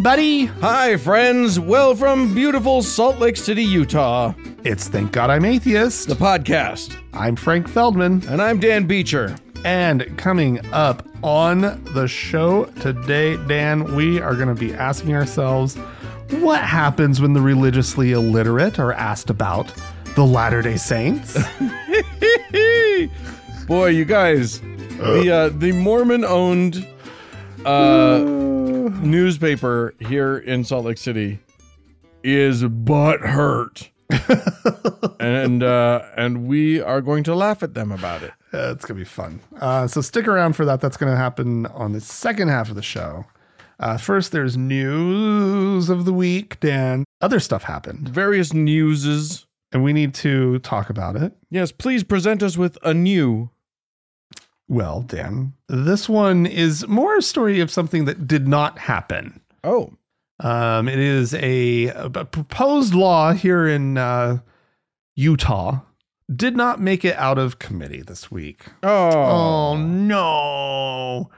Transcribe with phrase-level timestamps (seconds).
[0.00, 0.46] everybody.
[0.62, 1.60] Hi, friends.
[1.60, 4.32] Well, from beautiful Salt Lake City, Utah,
[4.64, 6.08] It's Thank God I'm Atheist.
[6.08, 6.96] the podcast.
[7.12, 8.26] I'm Frank Feldman.
[8.28, 9.36] And I'm Dan Beecher.
[9.62, 15.76] And coming up on the show today, Dan, we are going to be asking ourselves
[16.30, 19.70] what happens when the religiously illiterate are asked about
[20.14, 21.34] the Latter day Saints?
[23.66, 26.86] Boy, you guys, the uh, the Mormon-owned
[27.66, 28.24] uh,
[29.02, 31.38] newspaper here in Salt Lake City
[32.22, 33.90] is butt hurt,
[35.20, 38.32] and uh, and we are going to laugh at them about it.
[38.52, 39.40] Uh, it's going to be fun.
[39.60, 40.80] Uh, so stick around for that.
[40.80, 43.24] That's going to happen on the second half of the show.
[43.78, 47.04] Uh, first, there's news of the week, Dan.
[47.20, 49.46] Other stuff happened, Various newses.
[49.72, 51.32] and we need to talk about it.
[51.48, 53.50] Yes, please present us with a new.
[54.70, 59.40] Well, Dan, this one is more a story of something that did not happen.
[59.64, 59.92] Oh,
[60.38, 64.38] Um, it is a, a proposed law here in uh,
[65.16, 65.80] Utah.
[66.34, 68.66] Did not make it out of committee this week.
[68.84, 71.30] oh, Oh no!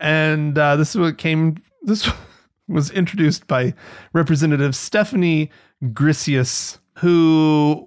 [0.00, 1.56] And uh, this is what came.
[1.82, 2.10] This
[2.68, 3.74] was introduced by
[4.14, 5.50] Representative Stephanie
[5.84, 7.86] Gricius, who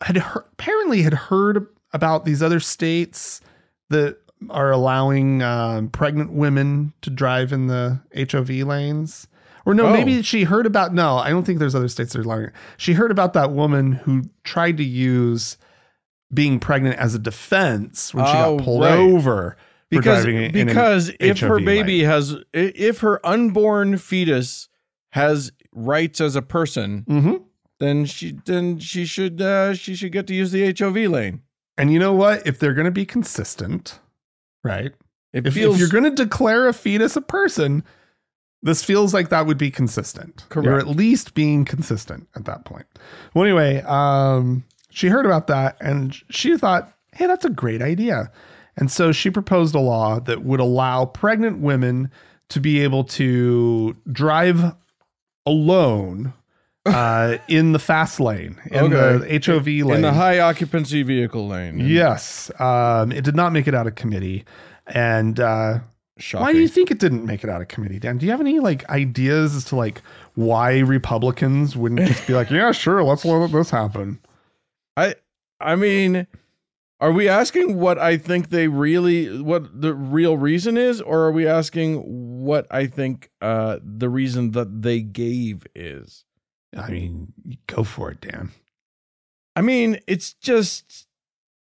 [0.00, 3.42] had heard, apparently had heard about these other states
[3.90, 4.16] that
[4.48, 9.26] are allowing um, pregnant women to drive in the HOV lanes.
[9.66, 9.92] Or no, Oh.
[9.92, 10.94] maybe she heard about.
[10.94, 12.52] No, I don't think there's other states that are allowing it.
[12.78, 15.58] She heard about that woman who tried to use
[16.32, 18.92] being pregnant as a defense when she Oh, got pulled right.
[18.98, 19.56] over
[19.90, 22.06] because driving in an because if her baby lane.
[22.06, 24.68] has if her unborn fetus
[25.10, 27.42] has rights as a person Mhm.
[27.80, 31.40] then she then she should uh she should get to use the HOV lane
[31.76, 32.46] And you know what?
[32.46, 33.98] If they're going to be consistent,
[34.62, 34.92] right?
[35.32, 37.84] it If, feels if you're going to declare a fetus a person,
[38.62, 40.44] this feels like that would be consistent.
[40.54, 42.86] You're at least being consistent at that point.
[43.34, 48.30] Well, anyway, um, she heard about that and she thought, hey, that's a great idea.
[48.76, 52.10] And so she proposed a law that would allow pregnant women
[52.50, 54.74] to be able to drive
[55.46, 56.32] alone
[56.86, 59.38] uh, in the fast lane, in Okay.
[59.38, 59.96] the HOV lane.
[59.96, 62.50] in the high occupancy vehicle lane Yes.
[62.58, 64.44] Um, it did not make it out of committee.
[64.86, 65.80] And uh,
[66.32, 68.18] why do you think it didn't make it out of committee, Dan?
[68.18, 70.02] Do you have any like ideas as to like
[70.34, 74.18] why Republicans wouldn't just be like, yeah, sure, let's let this happen?
[74.96, 75.14] I
[75.60, 76.26] I mean
[77.00, 81.32] are we asking what I think they really what the real reason is or are
[81.32, 81.96] we asking
[82.44, 86.24] what I think uh the reason that they gave is
[86.76, 87.32] I mean,
[87.66, 88.50] go for it, Dan.
[89.56, 91.06] I mean, it's just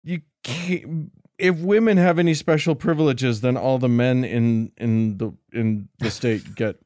[0.04, 1.10] you can't.
[1.38, 6.10] If women have any special privileges, then all the men in in the in the
[6.10, 6.76] state get.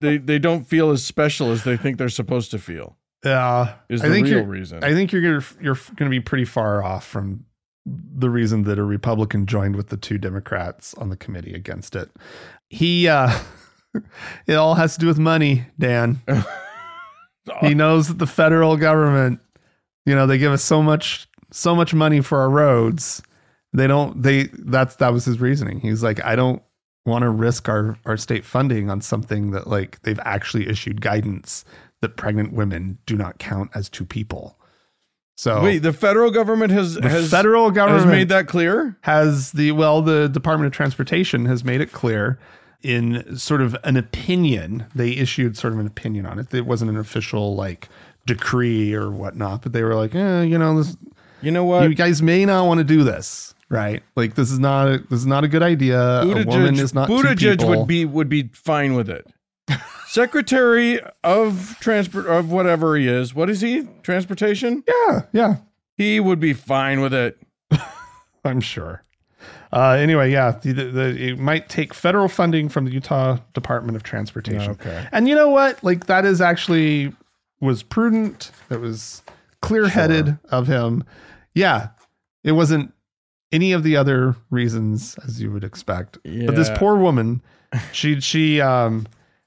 [0.00, 2.96] they they don't feel as special as they think they're supposed to feel.
[3.24, 4.84] Yeah, Is I the think real reason?
[4.84, 7.44] I think you're gonna you're gonna be pretty far off from
[7.86, 12.10] the reason that a Republican joined with the two Democrats on the committee against it.
[12.68, 13.30] He uh
[14.46, 16.20] it all has to do with money, Dan.
[17.60, 19.40] he knows that the federal government,
[20.04, 23.22] you know, they give us so much so much money for our roads.
[23.72, 25.80] They don't they that's that was his reasoning.
[25.80, 26.62] He's like, I don't
[27.04, 31.64] want to risk our our state funding on something that like they've actually issued guidance
[32.02, 34.58] that pregnant women do not count as two people.
[35.38, 38.96] So Wait, the federal government has the has federal government has made that clear.
[39.02, 42.38] has the well the department of transportation has made it clear
[42.82, 46.90] in sort of an opinion they issued sort of an opinion on it it wasn't
[46.90, 47.88] an official like
[48.26, 50.96] decree or whatnot but they were like eh, you know this
[51.42, 51.88] You know what?
[51.88, 55.18] you guys may not want to do this right like this is not a, this
[55.20, 58.94] is not a good idea a woman is not Buttigieg would be would be fine
[58.94, 59.26] with it.
[60.06, 63.34] Secretary of transport of whatever he is.
[63.34, 63.88] What is he?
[64.02, 64.84] Transportation?
[64.86, 65.56] yeah yeah
[65.96, 67.38] He would be fine with it.
[68.44, 69.02] i'm sure
[69.72, 74.02] uh, anyway, yeah, the, the, it might take federal funding from the Utah Department of
[74.02, 74.72] Transportation.
[74.72, 75.06] Okay.
[75.12, 75.82] And you know what?
[75.82, 77.12] Like that is actually
[77.60, 78.50] was prudent.
[78.70, 79.22] It was
[79.62, 81.04] clear-headed of him.
[81.54, 81.88] Yeah.
[82.44, 82.92] It wasn't
[83.52, 86.18] any of the other reasons as you would expect.
[86.22, 87.42] But this poor woman,
[87.92, 89.06] she she um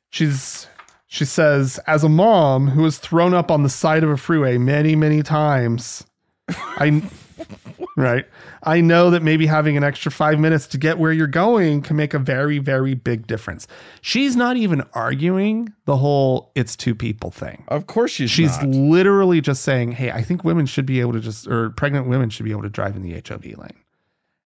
[0.10, 0.68] she's
[1.08, 4.58] she says as a mom who was thrown up on the side of a freeway
[4.58, 6.06] many many times,
[6.50, 7.04] I
[7.98, 8.26] right.
[8.64, 11.96] I know that maybe having an extra five minutes to get where you're going can
[11.96, 13.68] make a very, very big difference.
[14.02, 17.64] She's not even arguing the whole it's two people thing.
[17.68, 18.68] Of course she's She's not.
[18.70, 22.30] literally just saying, hey, I think women should be able to just, or pregnant women
[22.30, 23.84] should be able to drive in the HOV lane.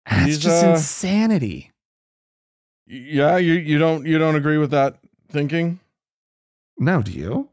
[0.09, 1.71] That's She's, just uh, insanity.
[2.87, 4.97] Yeah, you you don't you don't agree with that
[5.29, 5.79] thinking?
[6.77, 7.47] No, do you?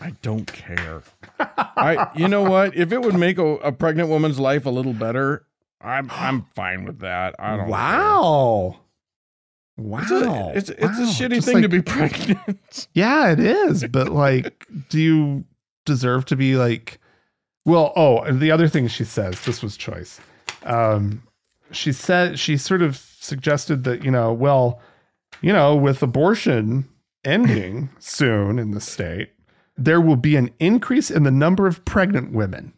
[0.00, 1.02] I don't care.
[1.38, 2.76] I you know what?
[2.76, 5.46] If it would make a, a pregnant woman's life a little better,
[5.80, 7.34] I'm I'm fine with that.
[7.38, 7.68] I don't.
[7.68, 8.80] Wow.
[9.76, 10.00] Wow.
[10.02, 11.04] It's a, it's, it's Wow.
[11.04, 12.88] a shitty Just thing to be pregnant.
[12.92, 13.84] Yeah, it is.
[13.88, 15.44] But like, do you
[15.84, 16.98] deserve to be like?
[17.64, 20.20] Well, oh, and the other thing she says, this was choice.
[20.64, 21.22] Um,
[21.70, 24.80] she said she sort of suggested that you know, well,
[25.40, 26.88] you know, with abortion
[27.24, 29.30] ending soon in the state,
[29.76, 32.72] there will be an increase in the number of pregnant women.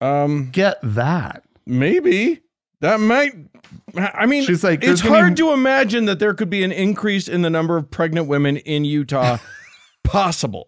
[0.00, 1.42] Um, Get that?
[1.66, 2.40] maybe
[2.80, 3.32] that might.
[3.94, 6.64] I mean, She's like, it's there's gonna hard be- to imagine that there could be
[6.64, 9.38] an increase in the number of pregnant women in Utah.
[10.04, 10.66] Possible.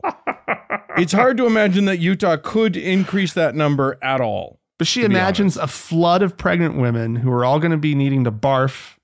[0.97, 4.61] It's hard to imagine that Utah could increase that number at all.
[4.79, 7.95] But she be imagines a flood of pregnant women who are all going to be
[7.95, 8.97] needing to barf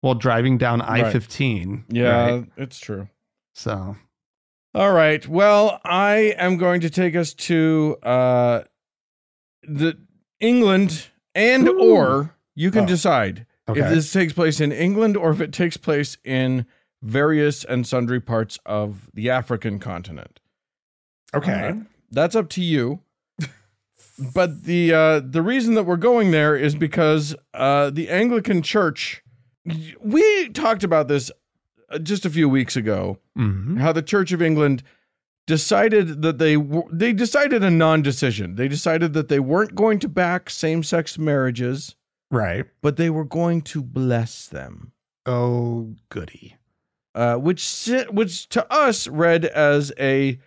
[0.00, 1.84] while driving down I 15.
[1.90, 3.08] Yeah, it's true.
[3.54, 3.96] So,
[4.74, 5.26] All right.
[5.28, 8.62] Well, I am going to take us to uh
[9.62, 9.96] the
[10.40, 11.78] England and Ooh.
[11.94, 12.86] or you can Oh.
[12.86, 13.80] decide okay.
[13.80, 16.66] if this takes place in England or if it takes place in
[17.02, 20.40] various and sundry parts of the African continent.
[21.34, 21.68] okay.
[21.70, 21.74] Uh,
[22.10, 23.00] that's up to you.
[24.34, 29.22] but the uh the reason that we're going there is because uh the Anglican Church
[30.00, 31.30] we talked about this
[32.02, 33.78] just a few weeks ago Mhm.
[33.78, 34.82] how the Church of England
[35.46, 36.56] decided that they
[36.92, 38.54] they decided a non-decision.
[38.56, 41.96] They decided that they weren't going to back same-sex marriages,
[42.30, 42.64] Right.
[42.82, 44.92] but they were going to bless them.
[45.26, 46.56] Oh, goody.
[47.14, 50.38] Uh, which which to us read as a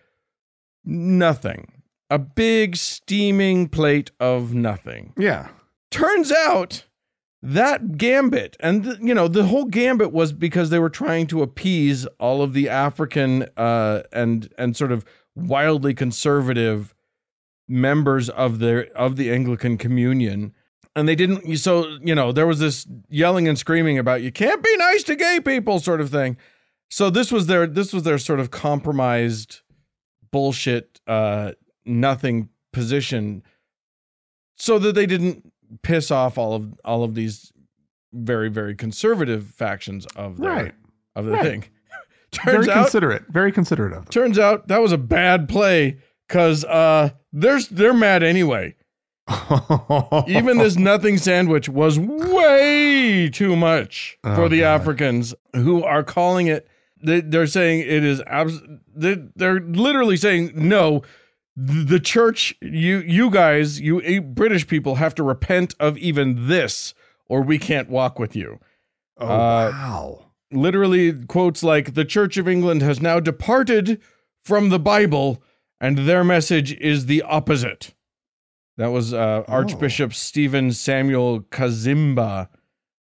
[0.83, 5.13] nothing, a big steaming plate of nothing.
[5.17, 5.49] Yeah.
[5.91, 6.85] Turns out
[7.41, 8.57] that gambit.
[8.59, 12.53] And you know the whole gambit was because they were trying to appease all of
[12.53, 15.05] the african uh and and sort of
[15.35, 16.95] wildly conservative
[17.67, 20.53] members of the of the anglican communion.
[20.95, 24.63] And they didn't so you know there was this yelling and screaming about you can't
[24.63, 26.37] be nice to gay people sort of thing.
[26.89, 29.61] So this was their this was their sort of compromised
[30.31, 31.51] bullshit uh
[31.85, 33.43] nothing position.
[34.59, 35.53] So that they didn't
[35.83, 37.51] piss off all of all of these
[38.13, 40.75] very very conservative factions of their, Right.
[41.15, 41.43] of the Right.
[41.43, 41.63] thing.
[42.31, 43.23] turns Very out considerate.
[43.29, 44.11] Very considerate of them.
[44.11, 45.97] turns out that was a bad play
[46.29, 48.75] cuz uh they're they're mad anyway.
[50.27, 54.81] Even this nothing sandwich was way too much Oh, for the God.
[54.81, 56.67] Africans who are calling it
[57.03, 58.61] they, they're saying it is abs-
[58.95, 61.03] they, they're literally saying no
[61.59, 66.93] the church you you guys you british people have to repent of even this
[67.27, 68.59] or we can't walk with you
[69.17, 70.25] oh, Uh, wow.
[70.51, 73.99] literally quotes like the church of england has now departed
[74.45, 75.41] from the bible
[75.81, 77.95] and their message is the opposite
[78.77, 79.51] that was uh, Oh.
[79.51, 82.49] archbishop stephen samuel kaziimba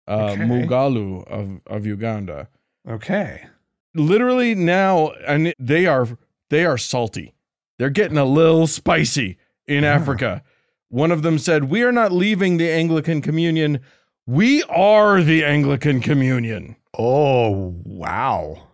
[0.07, 0.41] uh, Okay.
[0.41, 2.47] mugalu of, of uganda
[2.89, 3.45] Okay.
[3.93, 6.07] literally now and they are
[6.50, 7.36] they are salty
[7.81, 9.95] they're getting a little spicy in Yeah.
[9.95, 10.43] africa
[10.89, 13.79] one of them said we are not leaving the anglican communion
[14.27, 18.67] we are the anglican communion Oh, wow.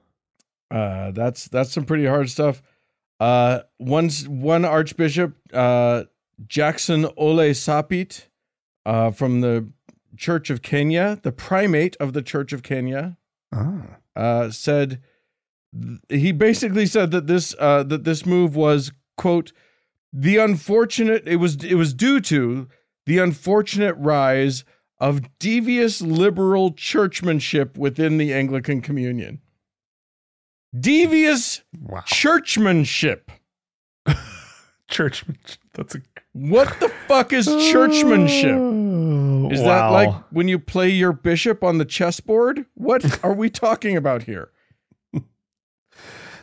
[0.69, 2.61] uh that's that's some pretty hard stuff
[3.21, 6.03] uh one one archbishop uh
[6.45, 8.27] jackson ole sapit
[8.85, 9.69] uh from the
[10.17, 13.17] church of kenya the primate of the church of kenya
[13.53, 13.83] Ah.
[14.15, 14.99] uh, said
[16.09, 19.51] he basically said that this uh, that this move was quote
[20.13, 22.67] the unfortunate it was it was due to
[23.05, 24.63] the unfortunate rise
[25.00, 29.39] of devious liberal churchmanship within the Anglican Communion.
[30.77, 32.01] Devious Wow.
[32.05, 33.31] churchmanship.
[34.89, 35.38] Churchman.
[35.74, 36.01] That's a
[36.33, 38.55] What the fuck is churchmanship?
[38.57, 42.65] Oh, Is that like when you play your bishop on the chessboard?
[42.74, 44.50] What are we talking about here?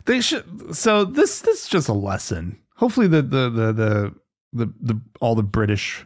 [0.06, 2.58] They should so this this is just a lesson.
[2.76, 4.14] Hopefully the the the the
[4.52, 6.04] the, the all the british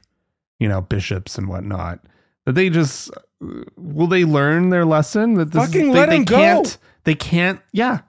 [0.58, 2.00] you know bishops and whatnot
[2.46, 6.08] that they just uh, will they learn their lesson that this Fucking is, they, let
[6.10, 6.36] they go.
[6.36, 8.00] can't they can't yeah.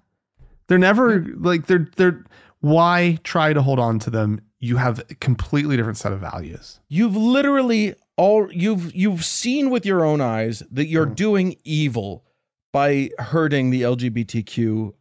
[0.68, 2.24] They're never like they're they're
[2.62, 4.42] why try to hold on to them?
[4.60, 6.80] You have a completely different set of values.
[6.90, 11.16] You've literally all you've you've seen with your own eyes that you're Mm.
[11.16, 12.24] doing evil
[12.72, 14.94] by hurting the LGBTQ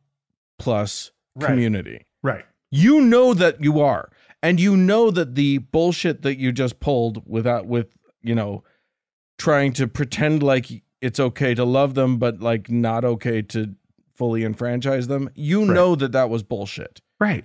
[0.59, 1.47] plus Right.
[1.49, 2.07] community.
[2.23, 4.11] right You know that you are.
[4.43, 7.89] And you know that the bullshit that you just pulled without with,
[8.23, 8.63] you know,
[9.39, 10.67] trying to pretend like
[11.01, 13.75] it's okay to love them but like not okay to
[14.17, 17.45] fully enfranchise them, you know that that was bullshit Right.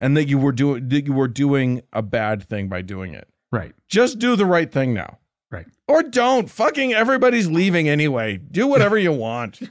[0.00, 3.28] and that you were doing that you were doing a bad thing by doing it.
[3.52, 3.74] Right.
[3.88, 5.18] Just do the right thing now.
[5.50, 5.66] Right.
[5.86, 6.50] Or don't.
[6.50, 8.38] Fucking everybody's leaving anyway.
[8.38, 9.60] Do whatever you want.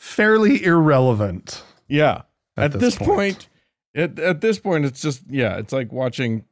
[0.00, 1.62] Fairly irrelevant.
[1.86, 2.22] Yeah.
[2.56, 3.08] At At, this this, point.
[3.08, 3.48] point,
[3.94, 6.44] at, at this point, it's just yeah, it's like watching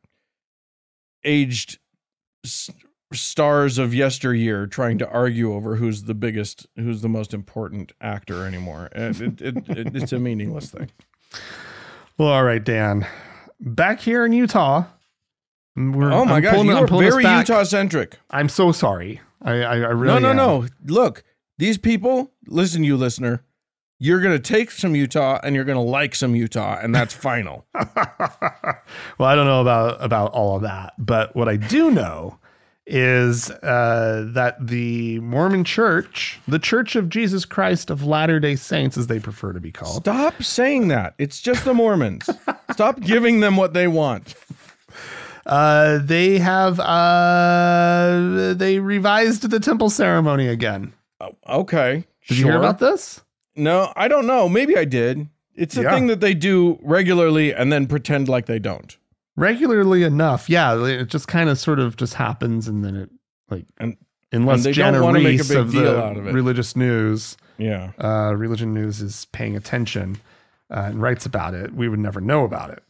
[1.24, 1.78] aged
[2.44, 2.70] s-
[3.12, 8.44] stars of yesteryear trying to argue over who's the biggest, who's the most important actor
[8.44, 8.90] anymore.
[8.92, 10.90] And it, it, it, it's a meaningless thing.
[12.18, 13.06] Well, all right, Dan.
[13.60, 14.84] Back here in Utah.
[15.78, 17.24] Mm, we're, Oh my I'm god, pulling- you I'm are very.
[17.24, 18.18] Utah centric.
[18.30, 19.20] I'm so sorry.
[19.40, 20.36] I, I, I really no, no, am.
[20.36, 20.66] no.
[20.84, 21.22] Look,
[21.58, 22.32] these people.
[22.46, 23.44] Listen, you listener.
[24.00, 27.66] You're gonna take some Utah and you're gonna like some Utah, and that's final.
[27.74, 32.38] well, I don't know about about all of that, but what I do know
[32.90, 38.96] is uh, that the Mormon Church, the Church of Jesus Christ of Latter Day Saints,
[38.96, 41.14] as they prefer to be called, Stop saying that.
[41.18, 42.30] It's just the Mormons.
[42.72, 44.34] Stop giving them what they want.
[45.46, 50.92] uh, they have uh, they revised the temple ceremony again.
[51.20, 52.04] Oh, okay.
[52.28, 53.22] Did you hear about this?
[53.56, 54.48] No, I don't know.
[54.48, 55.28] Maybe I did.
[55.54, 55.90] It's a Yeah.
[55.90, 58.96] thing that they do regularly and then pretend like they don't.
[59.36, 60.80] Regularly enough, yeah.
[60.84, 63.10] It just kind of sort of just happens, and then it
[63.50, 63.96] like And-
[64.32, 66.34] unless and they wanna make a Riess big of deal the out of it.
[66.34, 67.36] religious news.
[67.56, 67.90] Yeah.
[67.98, 70.18] uh, religion news is paying attention
[70.70, 72.84] uh, and writes about it, we would never know about it.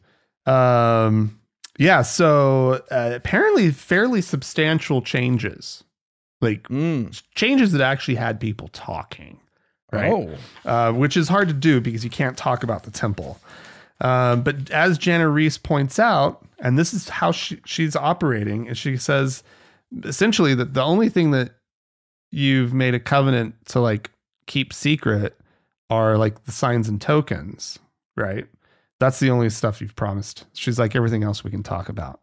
[0.53, 1.39] Um,
[1.79, 5.85] yeah, so uh, apparently, fairly substantial changes,
[6.41, 7.21] like Mm.
[7.35, 9.41] changes that actually had people talking,
[9.93, 10.13] right?
[10.13, 10.37] Oh.
[10.65, 13.41] Uh, which is hard to do because you can't talk about the temple.
[14.01, 18.79] Um, but as Jana Riess points out, and this is how she, she's operating, is
[18.79, 19.43] she says
[20.05, 21.51] essentially that the only thing that
[22.31, 24.11] you've made a covenant to like
[24.47, 25.37] keep secret
[25.91, 27.79] are like the signs and tokens,
[28.17, 28.47] right?
[29.01, 30.45] That's the only stuff you've promised.
[30.53, 32.21] She's like everything else we can talk about.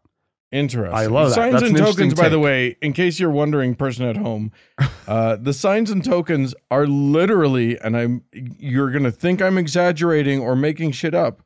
[0.52, 0.96] Interesting.
[0.96, 1.34] I love that.
[1.34, 4.52] Signs That's and an tokens, by the way, in case you're wondering, person at home,
[5.08, 10.54] uh, the signs and tokens are literally, and I'm you're gonna think I'm exaggerating or
[10.54, 11.42] making shit up,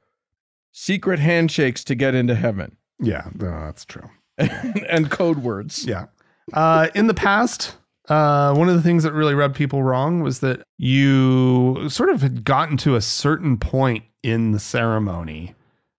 [0.73, 4.11] secret handshakes to get into heaven Yeah, no, that's true.
[4.38, 5.85] and code words.
[5.85, 6.07] Yeah.
[6.52, 7.76] Uh, in the past,
[8.09, 12.23] uh, one of the things that really rubbed people wrong was that you sort of
[12.23, 15.54] had gotten to a certain point in the ceremony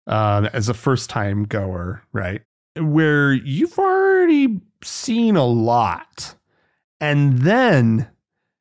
[0.07, 2.43] um, as a first time goer, right?
[2.77, 6.35] Where you've already seen a lot.
[7.01, 8.09] And then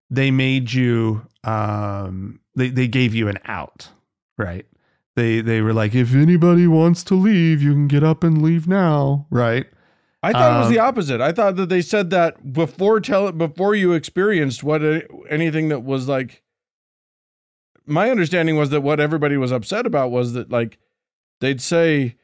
[0.09, 3.89] they made you, um, they, they gave you an out,
[4.37, 4.65] right?
[5.15, 8.67] They, they were like, if anybody wants to leave, you can get up and leave
[8.67, 9.65] now, right?
[10.23, 11.21] I thought it was Um, the opposite.
[11.21, 14.81] I thought that they said that before tell it before you experienced what
[15.29, 16.43] anything that was like.
[17.85, 20.77] My understanding was that what everybody was upset about was that like
[21.39, 22.15] they'd say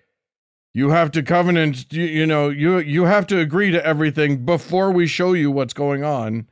[0.76, 4.92] you have to covenant you, you know you you have to agree to everything before
[4.92, 6.46] we show you what's going on.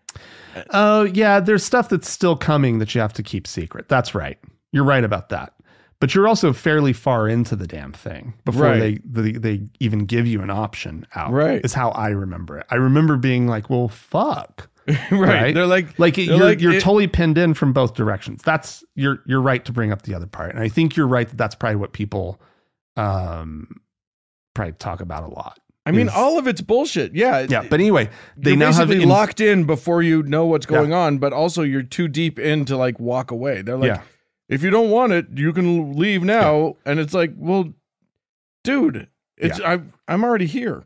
[0.70, 3.90] Oh, yeah, there's stuff that's still coming that you have to keep secret.
[3.90, 4.38] That's right.
[4.72, 5.54] You're right about that.
[6.00, 9.02] But you're also fairly far into the damn thing before Right.
[9.06, 11.32] they, they they even give you an option out.
[11.32, 11.64] Right.
[11.66, 12.66] Is how I remember it.
[12.70, 14.70] I remember being like, well, fuck.
[14.88, 15.12] right.
[15.12, 15.56] Right.
[15.56, 18.42] They're like Like They're you're like, you're it- totally pinned in from both directions.
[18.44, 20.52] That's you're you're right to bring up the other part.
[20.54, 22.40] And I think you're right that that's probably what people
[22.98, 23.80] um
[24.54, 25.60] probably talk about a lot.
[25.86, 27.14] I mean is- all of it's bullshit.
[27.14, 27.46] Yeah.
[27.50, 31.18] Yeah, but anyway, they you're now have locked in before you know what's going on,
[31.18, 33.62] but also you're too deep in to like walk away.
[33.62, 34.02] They're like, Yeah.
[34.48, 36.78] if you don't want it, you can leave now.
[36.86, 37.74] And it's like, well,
[38.64, 39.08] dude,
[39.38, 40.86] it's I'm I'm already here.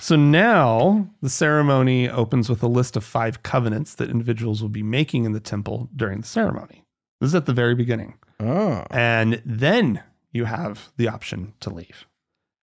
[0.00, 4.82] So now the ceremony opens with a list of five covenants that individuals will be
[4.82, 6.84] making in the temple during the ceremony.
[7.20, 8.14] This is at the very beginning.
[8.40, 12.06] Oh, And then you have the option to leave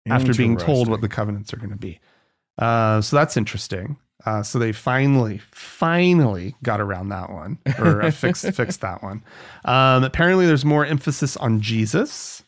[0.07, 2.01] after being told what the covenants are going to be.
[2.59, 3.97] Uh, so that's interesting.
[4.27, 9.23] Uh, so they finally, finally got around that one or uh, fixed fixed that one.
[9.65, 12.43] Um, apparently, there's more emphasis on Jesus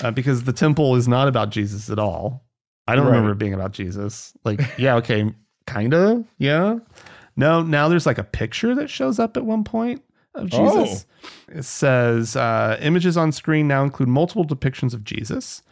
[0.00, 2.44] uh, because the temple is not about Jesus at all.
[2.86, 3.10] I don't Right.
[3.12, 4.32] remember it being about Jesus.
[4.44, 5.34] Like, yeah, okay,
[5.66, 6.78] kind of, yeah.
[7.36, 10.02] No, now there's like a picture that shows up at one point
[10.34, 11.06] of Jesus.
[11.48, 15.62] It says uh, images on screen now include multiple depictions of Jesus.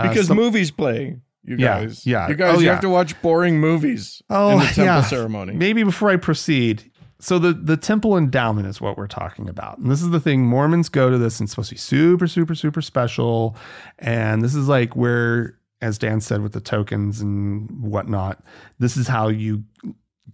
[0.00, 1.18] Uh, because some- movies play.
[1.42, 2.28] You Yeah, guys, yeah.
[2.28, 2.72] you guys, Oh, you yeah.
[2.72, 5.02] have to watch boring movies Oh, in the temple yeah.
[5.02, 5.54] ceremony.
[5.54, 6.90] Maybe before I proceed.
[7.18, 9.78] So the the temple endowment is what we're talking about.
[9.78, 12.26] And this is the thing Mormons go to this and it's supposed to be super
[12.26, 13.56] super super special
[13.98, 18.42] and this is like where as Dan said with the tokens and whatnot,
[18.78, 19.64] this is how you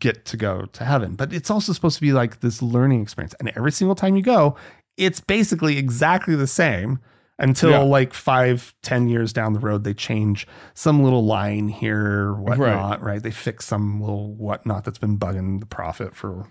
[0.00, 1.14] get to go to heaven.
[1.14, 3.34] But it's also supposed to be like this learning experience.
[3.38, 4.56] And every single time you go,
[4.96, 6.98] it's basically exactly the same
[7.38, 7.78] until Yeah.
[7.80, 13.22] like five, ten years down the road, they change some little line here, whatnot, right.
[13.22, 16.46] They fix some little whatnot that's been bugging the prophet for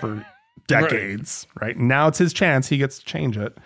[0.00, 0.24] for
[0.68, 1.76] decades, right?
[1.76, 2.68] Now it's his chance.
[2.68, 3.56] He gets to change it.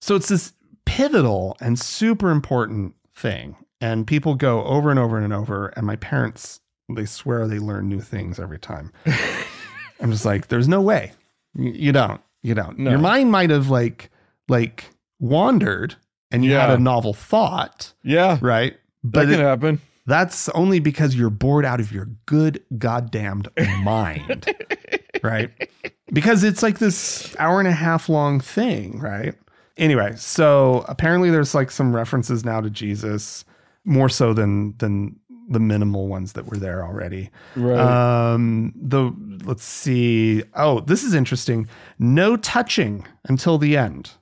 [0.00, 0.52] So it's this
[0.84, 3.56] pivotal and super important thing.
[3.80, 5.68] And people go over and over and over.
[5.68, 6.60] And my parents,
[6.94, 8.92] they swear they learn new things every time.
[10.00, 11.12] I'm just like, there's no way.
[11.54, 12.20] You, you don't.
[12.42, 12.78] You don't.
[12.78, 12.90] No.
[12.90, 14.10] Your mind might have like
[14.48, 14.84] like
[15.18, 15.96] wandered
[16.30, 18.72] and you had a novel thought, Yeah, right?
[19.04, 19.80] that But can it- happen.
[20.06, 23.48] that's only because you're bored out of your good goddamned
[23.82, 24.54] mind,
[25.22, 25.50] right?
[26.12, 29.34] Because it's like this hour and a half long thing, right?
[29.76, 33.44] Anyway, so apparently there's like some references now to Jesus,
[33.84, 35.18] more so than than
[35.48, 37.30] the minimal ones that were there already.
[37.56, 37.76] Right.
[38.32, 39.12] Um, the
[39.44, 40.44] let's see.
[40.54, 41.68] Oh, this is interesting.
[41.98, 44.12] No touching until the end.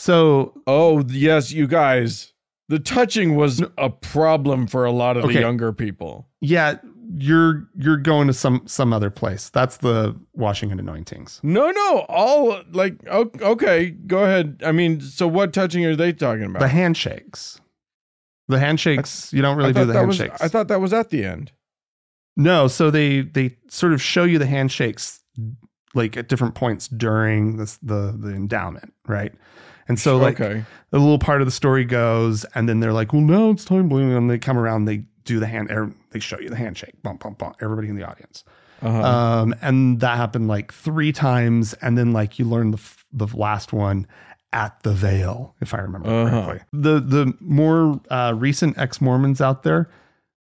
[0.00, 2.32] So oh, yes, you guys.
[2.70, 5.34] The touching was a problem for a lot of Okay.
[5.34, 6.26] the younger people.
[6.40, 6.78] yeah,
[7.18, 9.50] you're you're going to some some other place.
[9.50, 11.40] That's the washing and anointings.
[11.42, 14.62] No, no, all like okay, go ahead.
[14.64, 16.60] I mean, so what touching are they talking about?
[16.60, 17.60] The handshakes.
[18.48, 20.40] The handshakes, you don't really do the that was handshakes.
[20.40, 21.52] I thought that was at the end.
[22.36, 25.20] no, so they they sort of show you the handshakes
[25.94, 29.34] like at different points during this the the endowment, right?
[29.90, 33.12] And so like okay, a little part of the story goes, and then they're like,
[33.12, 36.38] "Well, now it's time," and they come around, they do the hand, er, they show
[36.38, 38.44] you the handshake, bump, bump, bump, everybody in the audience,
[38.82, 39.02] uh-huh.
[39.02, 43.26] um, and that happened like three times, and then like you learn the f- the
[43.36, 44.06] last one
[44.52, 46.30] at the veil, if I remember Uh-huh.
[46.46, 46.66] correctly.
[46.72, 49.90] The the more uh, recent ex Mormons out there,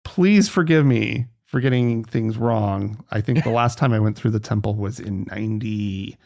[0.04, 3.02] please forgive me for getting things wrong.
[3.12, 6.18] I think the last time I went through the temple was in ninety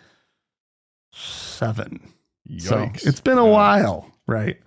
[1.13, 2.13] seven.
[2.57, 3.51] So it's been a Yeah.
[3.51, 4.57] while, right?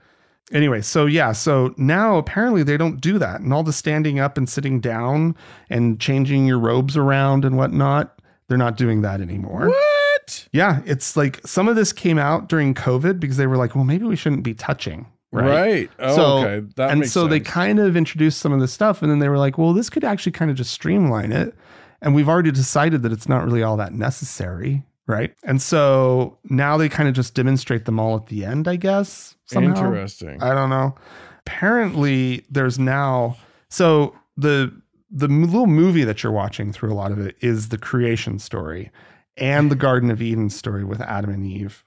[0.52, 3.40] Anyway, so yeah, so now apparently they don't do that.
[3.40, 5.34] And all the standing up and sitting down
[5.70, 9.68] and changing your robes around and whatnot, they're not doing that anymore.
[9.68, 10.48] What?
[10.52, 13.84] Yeah, it's like some of this came out during COVID because they were like, well,
[13.84, 15.06] maybe we shouldn't be touching.
[15.32, 15.48] Right.
[15.48, 15.90] Right.
[15.98, 16.66] Oh, So- okay.
[16.76, 19.02] That and so they kind of introduced some of this stuff.
[19.02, 21.54] And then they were like, well, this could actually kind of just streamline it.
[22.02, 24.84] And we've already decided that it's not really all that necessary.
[25.06, 25.34] Right.
[25.44, 29.36] And so now they kind of just demonstrate them all at the end, I guess.
[29.44, 29.70] Somehow.
[29.70, 30.42] Interesting.
[30.42, 30.94] I don't know.
[31.40, 33.36] Apparently, there's now
[33.68, 34.72] so the
[35.10, 38.90] the little movie that you're watching through a lot of it is the creation story
[39.36, 41.84] and the Garden of Eden story with Adam and Eve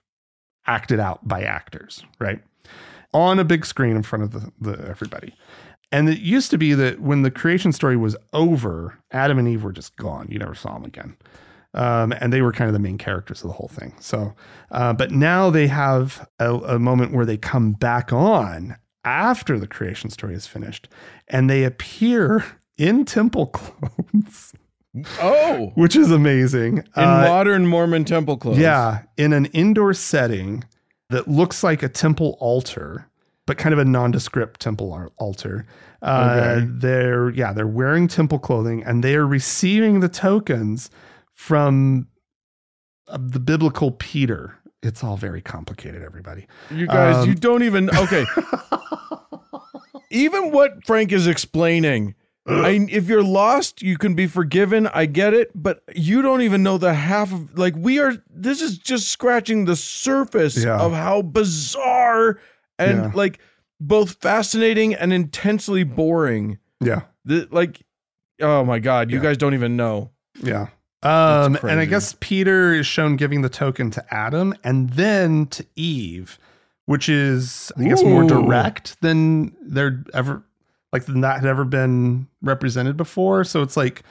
[0.66, 2.42] acted out by actors, right?
[3.14, 5.34] On a big screen in front of the, the everybody.
[5.92, 9.64] And it used to be that when the creation story was over, Adam and Eve
[9.64, 10.28] were just gone.
[10.30, 11.16] You never saw them again.
[11.78, 13.94] Um, and they were kind of the main characters of the whole thing.
[14.00, 14.34] So,
[14.72, 19.68] uh, but now they have a, a moment where they come back on after the
[19.68, 20.90] creation story is finished
[21.28, 22.44] and they appear
[22.80, 24.54] in temple clothes,
[25.22, 26.78] oh, which is amazing.
[26.80, 28.58] in Uh, modern Mormon temple clothes.
[28.58, 30.64] yeah, in an indoor setting
[31.10, 33.08] that looks like a temple altar,
[33.46, 35.66] but kind of a nondescript temple ar- altar.
[36.02, 36.68] Uh, Okay.
[36.70, 40.90] They're yeah, they're wearing temple clothing and they are receiving the tokens
[41.38, 42.08] from
[43.08, 44.58] uh, the biblical Peter.
[44.84, 46.48] It's all very complicated, everybody.
[46.70, 48.26] You guys, Um, you don't even okay.
[50.10, 52.16] even what Frank is explaining.
[52.50, 54.88] I, if you're lost, you can be forgiven.
[54.88, 58.14] I get it, but you don't even know the half of like we are.
[58.30, 60.80] This is just scratching the surface Yeah.
[60.80, 62.40] of how bizarre
[62.80, 63.12] and Yeah.
[63.14, 63.40] like
[63.82, 66.58] both fascinating and intensely boring.
[66.80, 67.82] Yeah, The, like,
[68.42, 69.24] oh my god, you Yeah.
[69.24, 70.12] guys don't even know.
[70.42, 70.68] yeah.
[71.08, 75.66] Um, and I guess Peter is shown giving the token to Adam and then to
[75.76, 76.38] Eve,
[76.86, 80.44] which is I guess more direct than there ever
[80.92, 83.44] like than that had ever been represented before.
[83.44, 84.04] So it's like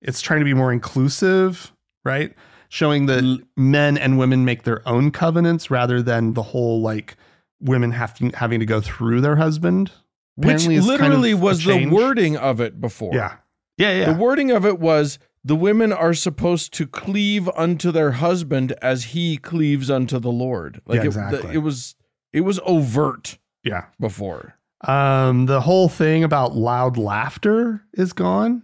[0.00, 1.72] it's trying to be more inclusive,
[2.04, 2.32] right?
[2.68, 7.16] Showing that men and women make their own covenants rather than the whole like
[7.60, 9.90] women having having to go through their husband.
[10.36, 13.14] Which it's kind literally of was the wording of it before.
[13.14, 13.36] Yeah.
[13.76, 14.12] Yeah, yeah.
[14.12, 19.04] The wording of it was the women are supposed to cleave unto their husband as
[19.04, 20.80] he cleaves unto the Lord.
[20.86, 21.94] Like Yeah, it, the- it was
[22.32, 23.86] it was overt yeah.
[24.00, 24.54] before.
[24.86, 28.62] Um, the whole thing about loud laughter is gone.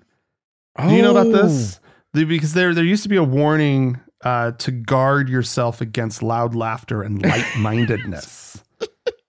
[0.86, 1.32] Do you know about Oh.
[1.46, 1.80] this?
[2.14, 6.54] The- because there there used to be a warning uh, to guard yourself against loud
[6.54, 8.62] laughter and light mindedness.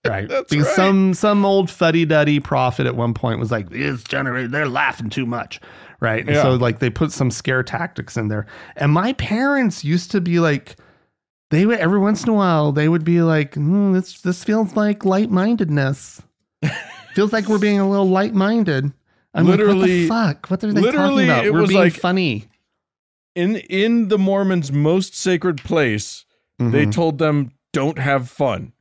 [0.06, 0.28] right.
[0.28, 0.76] That's because right.
[0.76, 5.08] some some old fuddy duddy prophet at one point was like, "This generation they're laughing
[5.10, 5.60] too much."
[6.02, 6.26] Right.
[6.26, 6.42] And Yeah.
[6.42, 8.46] so like they put some scare tactics in there.
[8.76, 10.76] And my parents used to be like
[11.50, 14.74] they would every once in a while they would be like, hmm, "This this feels
[14.74, 16.20] like light mindedness.
[17.14, 18.92] feels like we're being a little light minded."
[19.34, 20.50] I'm Literally- like, what the fuck?
[20.50, 21.46] What are they literally, talking about?
[21.46, 22.48] it we're was being like- funny.
[23.34, 26.26] In in the Mormons' most sacred place,
[26.58, 26.92] they Mhm.
[26.92, 28.72] told them don't have fun.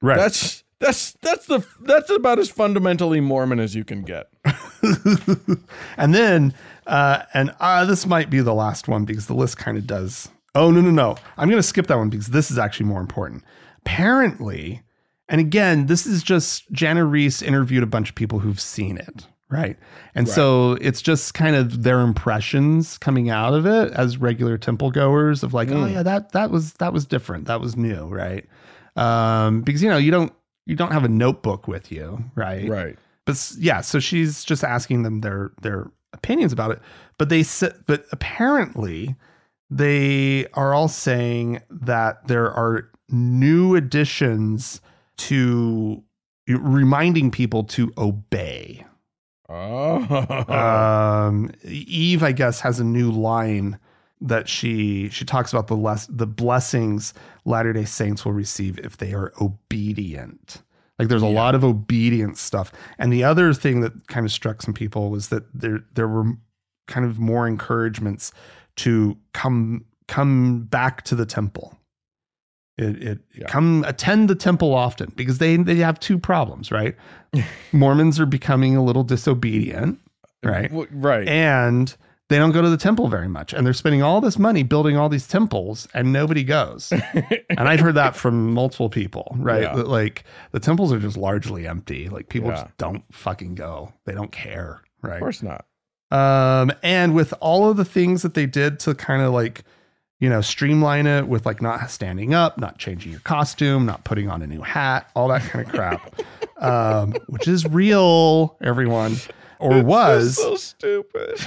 [0.00, 0.16] right.
[0.16, 4.29] That's that's that's the that's about as fundamentally Mormon as you can get.
[5.96, 6.54] and then,
[6.86, 10.28] uh, and uh, this might be the last one because the list kind of does.
[10.54, 11.16] Oh, no, no, no.
[11.36, 13.44] I'm going to skip that one because this is actually more important.
[13.78, 14.82] Apparently,
[15.28, 19.26] and again, this is just Jana Riess interviewed a bunch of people who've seen it,
[19.48, 19.76] right?
[20.14, 20.34] And Right.
[20.34, 25.42] so it's just kind of their impressions coming out of it as regular temple goers
[25.42, 25.92] of like, oh Mm.
[25.92, 28.44] yeah, that that was that was different, that was new, right?
[28.96, 30.32] Um, because you know you don't
[30.66, 32.68] you don't have a notebook with you, right?
[32.68, 32.98] Right.
[33.30, 36.80] But yeah, so she's just asking them their their opinions about it.
[37.18, 39.14] But they said, but apparently
[39.70, 44.80] they are all saying that there are new additions
[45.18, 46.02] to
[46.48, 48.84] reminding people to obey.
[49.48, 50.46] Oh.
[50.48, 53.78] Um, Eve, I guess, has a new line
[54.20, 57.14] that she she talks about the less the blessings
[57.44, 60.62] Latter Day Saints will receive if they are obedient.
[61.00, 61.32] Like there's a Yeah.
[61.40, 62.70] lot of obedience stuff.
[62.98, 66.34] And the other thing that kind of struck some people was that there there were
[66.86, 68.32] kind of more encouragements
[68.76, 71.76] to come come back to the temple.
[72.76, 73.46] It, it Yeah.
[73.48, 76.94] come attend the temple often because they they have two problems, right?
[77.72, 79.98] Mormons are becoming a little disobedient,
[80.44, 80.70] uh, right?
[80.70, 81.26] W- right.
[81.28, 81.94] And
[82.30, 83.52] they don't go to the temple very much.
[83.52, 86.92] And they're spending all this money building all these temples and nobody goes.
[87.52, 89.62] and I've heard that from multiple people, right?
[89.64, 89.74] Yeah.
[89.74, 92.08] Like the temples are just largely empty.
[92.08, 92.62] Like people Yeah.
[92.62, 93.92] just don't fucking go.
[94.06, 95.14] They don't care, right?
[95.14, 95.66] of course not.
[96.12, 99.64] Um, and with all of the things that they did to kind of like,
[100.20, 104.30] you know, streamline it with like not standing up, not changing your costume, not putting
[104.30, 106.14] on a new hat, all that kind of crap,
[106.58, 109.16] um, which is real, everyone,
[109.58, 111.40] or It's was so stupid.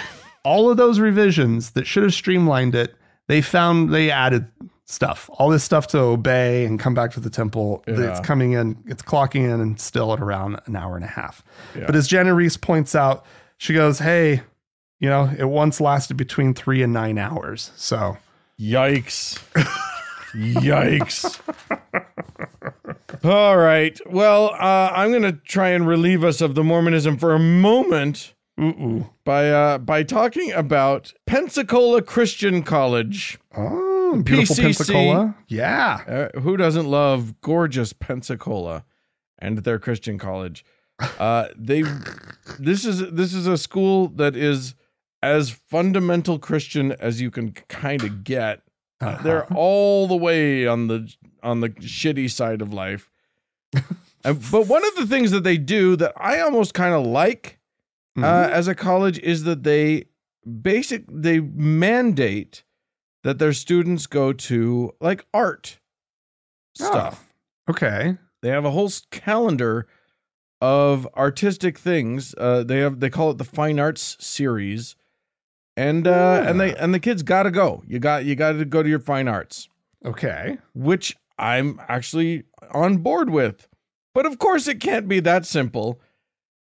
[0.43, 2.95] All of those revisions that should have streamlined it.
[3.27, 4.51] They found they added
[4.85, 7.83] stuff, all this stuff to obey and come back to the temple.
[7.87, 8.11] Yeah.
[8.11, 11.41] It's coming in, it's clocking in, and still at around an hour and a half.
[11.73, 11.85] Yeah.
[11.85, 13.25] But as Jana Riess points out,
[13.57, 14.41] she goes, "Hey,
[15.03, 17.71] you know, it once lasted between three and nine hours.
[17.75, 18.17] So
[18.57, 19.37] Yikes.
[20.33, 21.41] Yikes.
[23.23, 23.99] All right.
[24.09, 28.33] Well, uh, I'm going to try and relieve us of the Mormonism for a moment
[28.59, 33.39] ooh, by uh, by talking about Pensacola Christian College.
[33.55, 34.61] oh, beautiful PCC.
[34.61, 35.35] Pensacola.
[35.47, 38.85] Yeah, Uh, who doesn't love gorgeous Pensacola
[39.39, 40.63] and their Christian college?
[41.19, 41.83] Uh, they
[42.59, 44.75] this is this is a school that is
[45.21, 48.61] as fundamental Christian as you can kind of get.
[49.01, 49.21] Uh-huh.
[49.23, 51.11] They're all the way on the
[51.41, 53.09] on the shitty side of life.
[54.25, 57.59] Uh, but one of the things that they do that I almost kind of like
[58.17, 58.49] uh, Mhm.
[58.51, 60.05] as a college is that they
[60.61, 62.63] basic they mandate
[63.23, 65.79] that their students go to like art
[66.79, 66.85] Oh.
[66.85, 67.33] stuff.
[67.69, 68.17] okay.
[68.41, 69.87] They have a whole calendar
[70.59, 72.33] of artistic things.
[72.37, 74.95] Uh, they have they call it the fine arts series,
[75.77, 77.83] and uh, and they and the kids got to go.
[77.87, 79.69] You got you got to go to your fine arts,
[80.05, 80.57] Okay.
[80.73, 83.67] which I'm actually on board with.
[84.13, 85.99] But of course, it can't be that simple.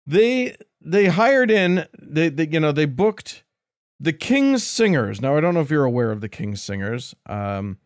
[0.05, 3.43] They they hired in they, they you know they booked
[3.99, 5.21] the King's Singers.
[5.21, 7.15] Now I don't know if you're aware of the King's Singers.
[7.25, 7.77] Um,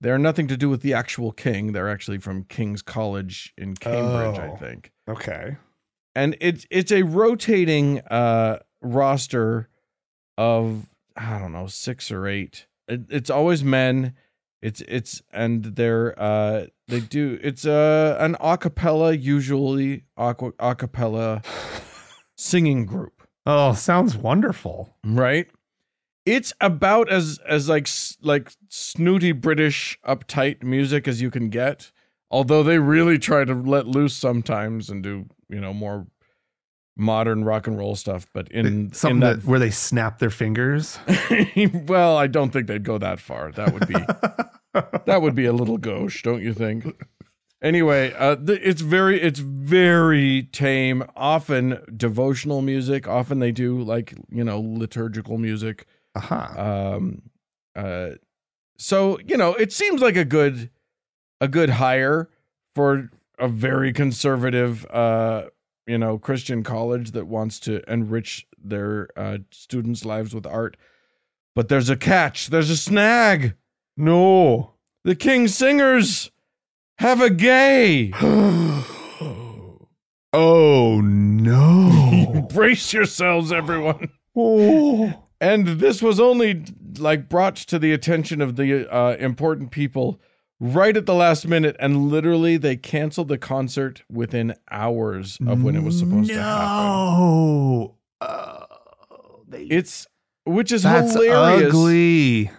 [0.00, 1.72] they're nothing to do with the actual king.
[1.72, 4.56] They're actually from King's College in Cambridge, I Oh.
[4.56, 4.92] think.
[5.08, 5.56] Okay.
[6.14, 9.68] And it's it's a rotating uh, roster
[10.36, 12.66] of I don't know six or eight.
[12.86, 14.14] It, it's always men.
[14.62, 21.44] It's it's and they're uh they do it's uh an acapella usually aqua, acapella
[22.38, 23.12] singing group
[23.44, 24.94] Oh, sounds wonderful.
[25.04, 25.46] right
[26.26, 27.88] it's about as as like
[28.22, 31.90] like snooty british uptight music as you can get
[32.30, 36.06] although they really try to let loose sometimes and do you know more
[36.98, 40.98] modern rock and roll stuff but in Something in that, where they snap their fingers.
[41.86, 43.94] well i don't think they'd go that far that would be
[45.06, 46.84] that would be a little gauche don't you think
[47.62, 51.02] anyway uh th- it's very it's very tame.
[51.16, 53.06] Often devotional music.
[53.08, 55.86] Often they do like you know liturgical music.
[56.14, 56.94] Uh-huh.
[56.96, 57.22] um
[57.76, 58.10] uh
[58.76, 60.70] so you know it seems like a good
[61.40, 62.28] a good hire
[62.74, 65.44] for a very conservative uh
[65.86, 70.76] you know christian college that wants to enrich their uh students lives with art.
[71.54, 72.48] But there's a catch.
[72.48, 73.54] There's a snag.
[73.96, 74.74] No.
[75.04, 76.30] the King Singers
[76.98, 78.12] have a gay.
[80.32, 82.46] oh no.
[82.52, 84.10] Brace yourselves, everyone.
[84.36, 85.24] oh.
[85.40, 86.64] And this was only
[86.98, 90.20] like brought to the attention of the uh, important people
[90.58, 95.76] right at the last minute, and literally they canceled the concert within hours of when
[95.76, 96.66] it was supposed to happen.
[96.66, 97.94] No.
[98.20, 98.64] Oh,
[99.46, 100.08] they, It's
[100.44, 102.50] which is that's hilarious ugly.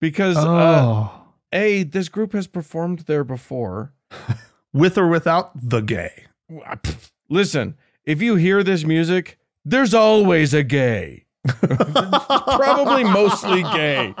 [0.00, 1.21] because uh, Oh.
[1.52, 3.92] A this group has performed there before.
[4.72, 6.24] With or without the gay.
[7.28, 11.26] Listen, if you hear this music, there's always a gay.
[11.46, 14.14] Probably mostly gay.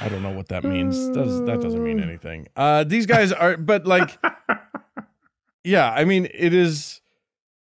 [0.00, 1.08] I don't know what that means.
[1.10, 2.48] Does that doesn't mean anything.
[2.56, 4.18] Uh these guys are but like
[5.64, 7.00] yeah, I mean it is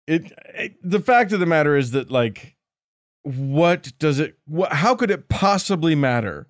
[0.07, 2.57] it, it the fact of the matter is that like
[3.23, 6.47] what does it what, how could it possibly matter?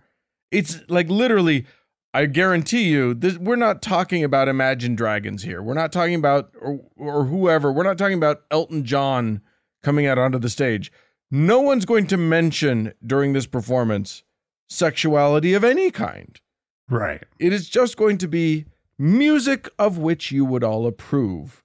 [0.53, 1.67] It's like literally
[2.15, 5.63] I guarantee you this we're not talking about Imagine Dragons here.
[5.63, 7.73] We're not talking about or, or whoever.
[7.73, 9.41] We're not talking about Elton John
[9.83, 10.93] coming out onto the stage.
[11.31, 14.23] No one's going to mention during this performance
[14.69, 16.39] sexuality of any kind.
[16.89, 17.25] Right.
[17.39, 18.67] It is just going to be
[18.99, 21.65] music of which you would all approve.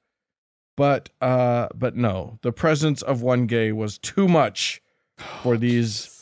[0.77, 4.81] But uh but no, the presence of one gay was too much
[5.17, 6.16] for these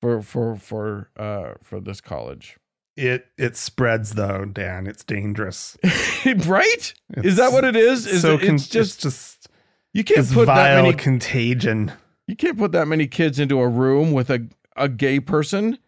[0.00, 2.58] for for for uh for this college.
[2.96, 4.86] It it spreads though, Dan.
[4.86, 5.76] It's dangerous.
[6.46, 6.92] right?
[7.10, 8.06] It's is that what it is?
[8.06, 9.48] Is so it, con- it's just it's just
[9.94, 11.92] you can't put that many contagion.
[12.26, 15.78] you can't put that many kids into a room with a a gay person.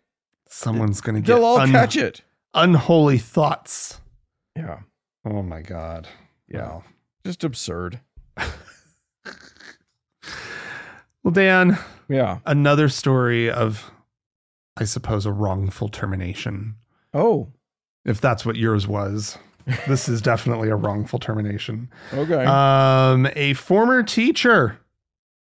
[0.48, 2.22] Someone's gonna get They'll all un- catch it.
[2.54, 4.00] unholy thoughts.
[4.56, 4.80] Yeah.
[5.24, 6.08] Oh my god.
[6.48, 6.60] Yeah.
[6.68, 6.84] Wow.
[7.24, 8.00] Just absurd.
[11.22, 12.38] Well, Dan, Yeah.
[12.46, 13.90] another story of,
[14.76, 16.76] I suppose, a wrongful termination.
[17.12, 17.48] Oh.
[18.04, 19.36] If that's what yours was,
[19.86, 21.90] this is definitely a wrongful termination.
[22.12, 22.44] Okay.
[22.44, 24.78] Um, a former teacher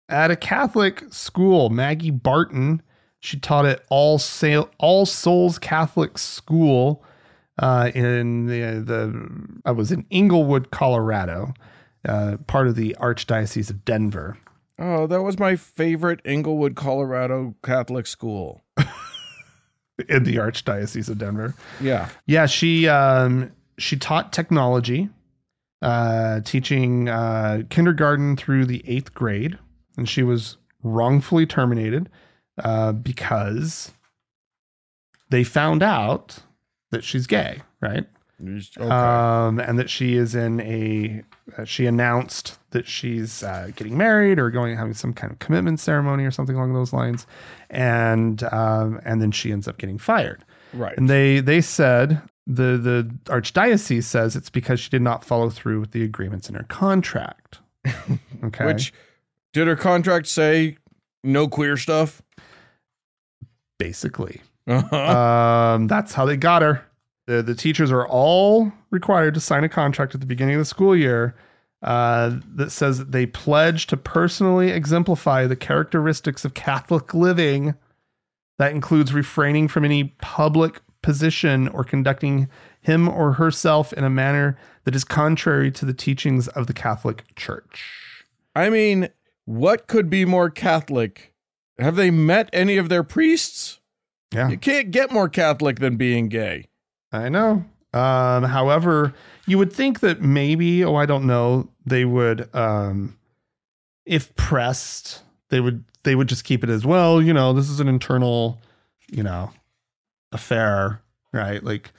[0.09, 2.81] at a Catholic school, Maggie Barton.
[3.21, 7.03] She taught at All Sa- All Souls Catholic School
[7.57, 11.53] uh, in the the I was in Englewood, Colorado,
[12.07, 14.37] uh, part of the Archdiocese of Denver.
[14.77, 18.61] oh, that was my favorite Englewood, Colorado Catholic school.
[20.09, 21.53] In the Archdiocese of Denver.
[21.79, 22.09] Yeah.
[22.25, 25.09] Yeah, she um, she taught technology,
[25.81, 29.57] uh, teaching uh, kindergarten through the eighth grade,
[29.95, 32.09] and she was wrongfully terminated
[32.63, 33.91] uh, because
[35.29, 36.39] they found out
[36.91, 38.05] that she's gay, right?
[38.41, 38.89] Okay.
[38.89, 41.23] Um, and that she is in a.
[41.57, 45.79] Uh, she announced that she's uh, getting married or going having some kind of commitment
[45.79, 47.27] ceremony or something along those lines,
[47.69, 50.43] and um, and then she ends up getting fired.
[50.73, 50.97] right.
[50.97, 55.79] And they they said the the archdiocese says it's because she did not follow through
[55.81, 57.59] with the agreements in her contract.
[58.43, 58.65] Okay.
[58.65, 58.93] Which
[59.53, 60.77] did her contract say
[61.23, 62.21] no queer stuff?
[63.79, 64.41] basically.
[64.67, 64.95] Uh-huh.
[65.75, 66.85] Um that's how they got her.
[67.27, 70.65] The the teachers are all required to sign a contract at the beginning of the
[70.65, 71.35] school year
[71.81, 77.75] uh, that says that they pledge to personally exemplify the characteristics of Catholic living.
[78.59, 82.47] That includes refraining from any public position or conducting
[82.79, 87.25] him or herself in a manner that is contrary to the teachings of the Catholic
[87.35, 88.23] Church.
[88.55, 89.09] I mean,
[89.45, 91.33] what could be more Catholic?
[91.79, 93.79] Have they met any of their priests?
[94.33, 94.49] Yeah.
[94.49, 96.67] You can't get more Catholic than being gay.
[97.11, 97.65] I know.
[97.93, 99.13] Um, however,
[99.45, 103.17] you would think that maybe, oh, I don't know, they would, um,
[104.05, 107.21] if pressed, they would they would just keep it as well.
[107.21, 108.59] You know, this is an internal,
[109.09, 109.51] you know,
[110.31, 111.01] affair,
[111.31, 111.63] right?
[111.63, 111.91] Like,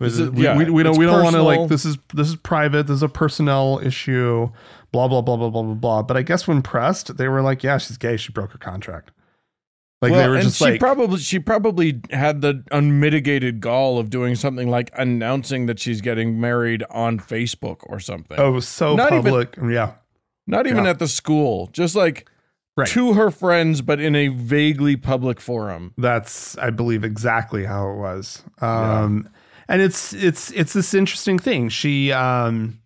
[0.00, 1.98] Is we, it- we, yeah, we, we don't we don't want to like this is
[2.14, 2.86] this is private.
[2.86, 4.50] This is a personnel issue.
[4.90, 6.02] Blah blah blah blah blah blah blah.
[6.02, 8.16] But I guess when pressed, they were like, yeah, she's gay.
[8.16, 9.10] She broke her contract.
[10.02, 13.98] Like well, they were and just she like, probably she probably had the unmitigated gall
[13.98, 18.38] of doing something like announcing that she's getting married on Facebook or something.
[18.38, 19.56] oh, so Not even- public.
[19.70, 19.92] yeah,
[20.46, 20.90] Not even yeah.
[20.90, 22.28] at the school, just like
[22.76, 22.88] Right.
[22.88, 25.92] to her friends, but in a vaguely public forum.
[25.98, 28.42] That's I believe exactly how it was.
[28.60, 29.28] Um
[29.68, 31.68] and it's it's it's this interesting thing.
[31.68, 32.80] She um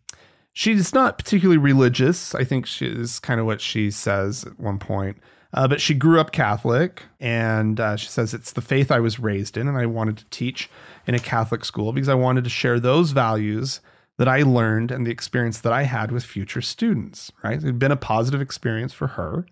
[0.53, 2.35] she's not particularly religious.
[2.35, 5.17] I think she is kind of what she says at one point.
[5.55, 9.19] Uh, but she grew up Catholic, and uh, she says it's the faith I was
[9.19, 10.69] raised in, and I wanted to teach
[11.07, 13.81] in a Catholic school because I wanted to share those values
[14.19, 17.33] that I learned and the experience that I had with future students.
[17.43, 19.47] Right, it had been a positive experience for her,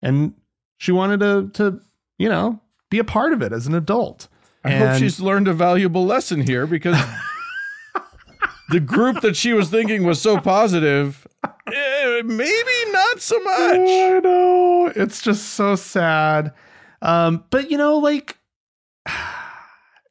[0.00, 0.34] and
[0.76, 1.80] she wanted to to
[2.18, 4.28] you know be a part of it as an adult.
[4.64, 6.96] I hope she's learned a valuable lesson here because
[8.70, 13.54] the group that she was thinking was so positive, eh, maybe not so much.
[13.54, 14.92] I know.
[14.94, 16.52] It's just so sad.
[17.00, 18.38] Um, but you know, like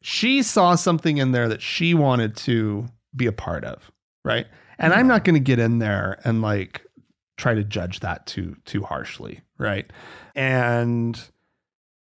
[0.02, 3.92] she saw something in there that she wanted to be a part of,
[4.24, 4.48] right?
[4.78, 6.86] And I'm not going to get in there and like
[7.38, 9.92] try to judge that too too harshly, right?
[10.36, 11.20] And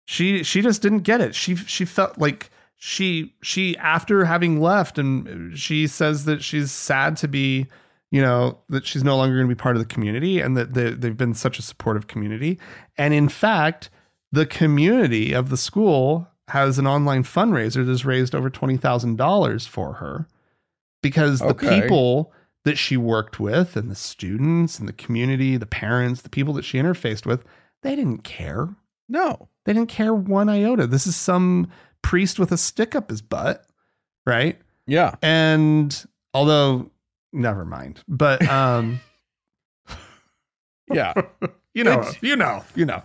[0.05, 1.35] she she just didn't get it.
[1.35, 7.17] She she felt like she she after having left and she says that she's sad
[7.17, 7.67] to be
[8.15, 10.73] you know that she's no longer going to be part of the community and that
[10.73, 12.57] they, they've been such a supportive community.
[12.97, 13.89] And in fact
[14.31, 20.29] the community of the school has an online fundraiser that's raised over $20000 for her
[21.03, 22.31] because the people
[22.63, 26.63] that she worked with and the students and the community the parents the people that
[26.63, 27.43] she interfaced with
[27.83, 28.69] they didn't care.
[29.09, 29.49] No.
[29.65, 30.87] they didn't care one iota.
[30.87, 31.67] This is some
[32.01, 33.65] priest with a stick up his butt
[34.25, 34.57] right?
[34.87, 35.15] Yeah.
[35.21, 36.91] and although
[37.35, 38.99] never mind but um
[40.91, 41.13] Yeah.
[41.73, 43.01] you know It's- you know you know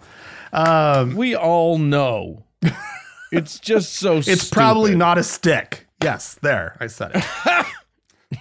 [0.53, 2.45] um we all know.
[3.33, 7.67] It's just so it's probably not a stick yes there i said it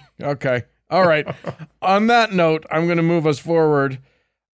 [0.22, 0.64] Okay.
[0.90, 1.26] All right.
[1.80, 4.00] On that note, I'm going to move us forward.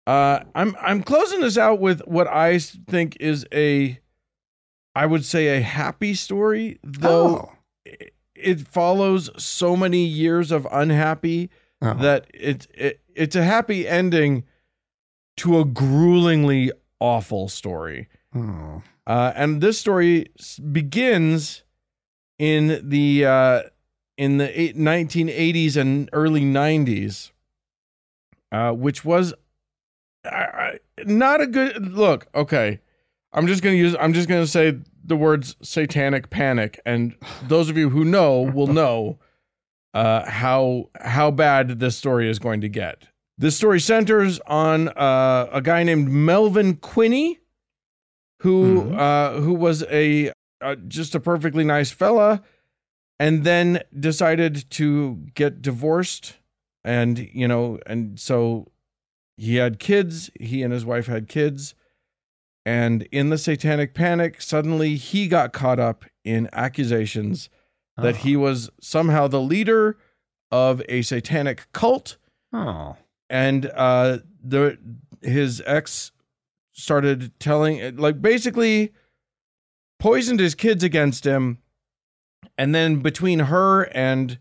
[0.07, 3.99] Uh, I'm I'm closing this out with what I think is a,
[4.95, 7.51] I would say a happy story, though
[7.87, 11.51] it, it follows so many years of unhappy
[11.83, 11.93] Oh.
[11.95, 14.45] that it, it it's a happy ending
[15.37, 18.09] to a gruelingly awful story.
[18.35, 18.83] Oh.
[19.07, 20.29] Uh, and this story
[20.73, 21.63] begins
[22.39, 23.63] in the uh,
[24.17, 27.33] in the eight, 1980s and early 90s,
[28.51, 29.35] uh, which was
[30.25, 32.29] I, I, not a good look.
[32.35, 32.81] Okay,
[33.33, 33.95] I'm just gonna use.
[34.01, 37.15] I'm just gonna say the words "satanic panic," and
[37.47, 39.19] those of you who know will know
[39.93, 43.09] uh, how how bad this story is going to get.
[43.37, 47.39] This story centers on uh, a guy named Melvin Quinney,
[48.41, 48.99] who Mhm.
[48.99, 52.43] uh, who was a uh, just a perfectly nice fella,
[53.19, 56.39] and then decided to get divorced,
[56.85, 58.71] and you know, and so
[59.37, 60.31] he had kids.
[60.41, 61.75] He and his wife had kids,
[62.67, 67.49] and in the satanic panic, suddenly he got caught up in accusations
[67.97, 68.19] that Oh.
[68.19, 69.97] he was somehow the leader
[70.51, 72.17] of a satanic cult.
[72.53, 72.97] Oh.
[73.31, 74.79] And uh the
[75.23, 76.13] his ex
[76.73, 78.93] started telling like basically
[79.99, 81.59] poisoned his kids against him.
[82.59, 84.39] And then between her and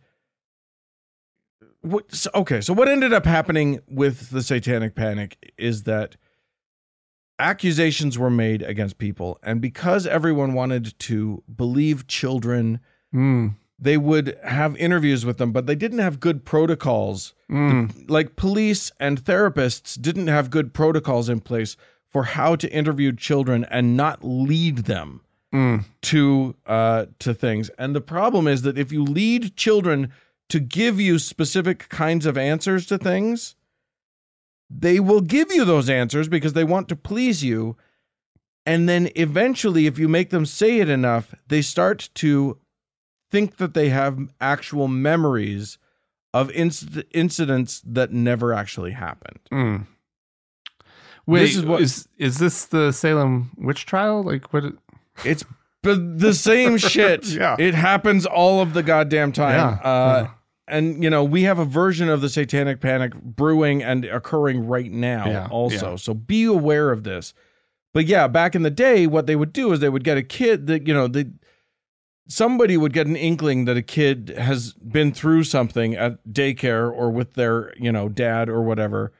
[1.82, 6.16] what so- okay so what ended up happening with the satanic panic is that
[7.40, 12.80] accusations were made against people and because everyone wanted to believe children
[13.14, 13.56] Mm.
[13.78, 18.10] they would have interviews with them but they didn't have good protocols Mm.
[18.10, 21.76] like police and therapists didn't have good protocols in place
[22.10, 25.22] for how to interview children and not lead them
[25.54, 25.86] Mm.
[26.04, 30.12] to uh to things and the problem is that if you lead children
[30.50, 33.56] to give you specific kinds of answers to things
[34.76, 37.76] they will give you those answers because they want to please you
[38.66, 42.58] and then eventually if you make them say it enough they start to
[43.32, 45.78] think that they have actual memories
[46.34, 49.88] of inc- incidents that never actually happened Mm.
[51.26, 54.24] Wait, This is what- is is this the Salem witch trial?
[54.24, 54.66] Like what?
[54.66, 54.78] it-
[55.24, 55.46] It's
[55.84, 57.26] the same shit.
[57.28, 57.56] Yeah.
[57.60, 59.56] It happens all of the goddamn time.
[59.56, 60.32] Yeah, Uh, yeah.
[60.68, 64.90] And, you know, we have a version of the satanic panic brewing and occurring right
[64.92, 65.92] now Yeah, also.
[65.92, 65.96] yeah.
[65.98, 67.34] So be aware of this.
[67.94, 70.24] But yeah, back in the day, what they would do is they would get a
[70.24, 71.26] kid that, you know, they,
[72.28, 77.12] somebody would get an inkling that a kid has been through something at daycare or
[77.12, 79.12] with their, you know, dad or whatever.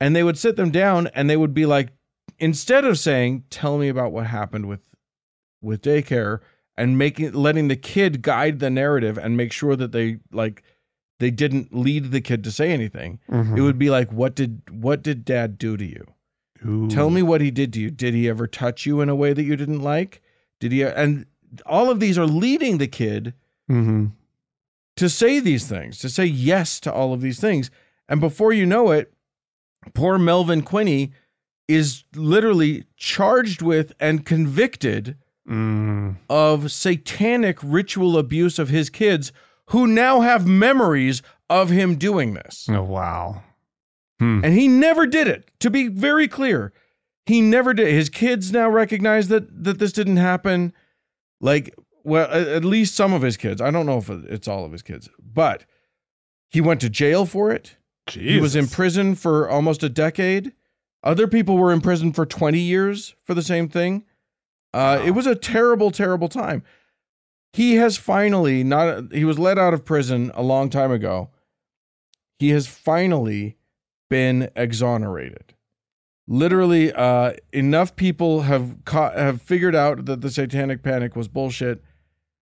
[0.00, 1.90] And they would sit them down and they would be like,
[2.38, 4.80] instead of saying, tell me about what happened with
[5.62, 6.40] with daycare
[6.78, 10.62] and making letting the kid guide the narrative and make sure that they like
[11.18, 13.56] they didn't lead the kid to say anything Mm-hmm.
[13.56, 16.06] it would be like what did what did dad do to you
[16.66, 16.88] Ooh.
[16.88, 19.32] tell me what he did to you did he ever touch you in a way
[19.32, 20.20] that you didn't like
[20.60, 21.26] did he and
[21.64, 23.32] all of these are leading the kid
[23.70, 24.06] Mm-hmm.
[24.96, 27.68] to say these things, to say yes to all of these things.
[28.08, 29.12] And before you know it,
[29.92, 31.10] poor Melvin Quinney
[31.66, 35.16] is literally charged with and convicted
[35.48, 36.16] Mm.
[36.28, 39.30] of satanic ritual abuse of his kids
[39.66, 42.66] who now have memories of him doing this.
[42.68, 43.42] Oh wow.
[44.18, 44.40] Hmm.
[44.44, 45.50] And he never did it.
[45.60, 46.72] To be very clear,
[47.26, 47.88] he never did.
[47.88, 50.72] His kids now recognize that that this didn't happen.
[51.40, 53.60] Like well, at, at least some of his kids.
[53.60, 55.64] I don't know if it's all of his kids, but
[56.48, 57.76] he went to jail for it.
[58.08, 60.52] He was in prison for almost a decade.
[61.02, 64.04] Other people were in prison for 20 years for the same thing.
[64.74, 66.62] Uh, It was a terrible, terrible time.
[67.52, 69.12] He has finally not.
[69.12, 71.30] He was let out of prison a long time ago.
[72.38, 73.56] He has finally
[74.10, 75.54] been exonerated.
[76.28, 81.82] Literally, uh, enough people have caught, have figured out that the Satanic Panic was bullshit.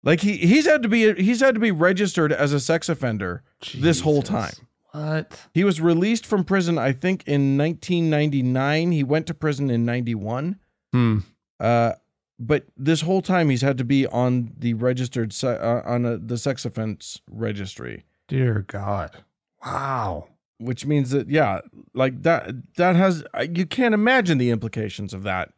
[0.03, 3.43] Like he he's had to be he's had to be registered as a sex offender
[3.77, 4.55] this whole time.
[4.93, 5.39] What?
[5.53, 8.93] He was released from prison, I think, in 1999.
[8.93, 10.59] He went to prison in 91.
[10.93, 11.19] Hmm.
[11.61, 11.93] Uh,
[12.39, 16.19] but this whole time, he's had to be on the registered se- uh, on a,
[16.19, 19.23] the sex offense registry, Dear God.
[19.65, 20.29] Wow.
[20.59, 21.61] which means that yeah,
[21.95, 25.51] like that that has you can't imagine the implications of that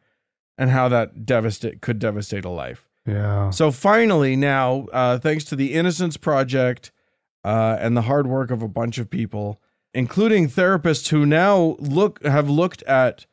[0.57, 2.87] and how that devastate could devastate a life.
[3.05, 3.49] Yeah.
[3.49, 6.91] So finally, now, uh, thanks to the Innocence Project
[7.43, 9.61] uh, and the hard work of a bunch of people,
[9.93, 13.25] including therapists who now look have looked at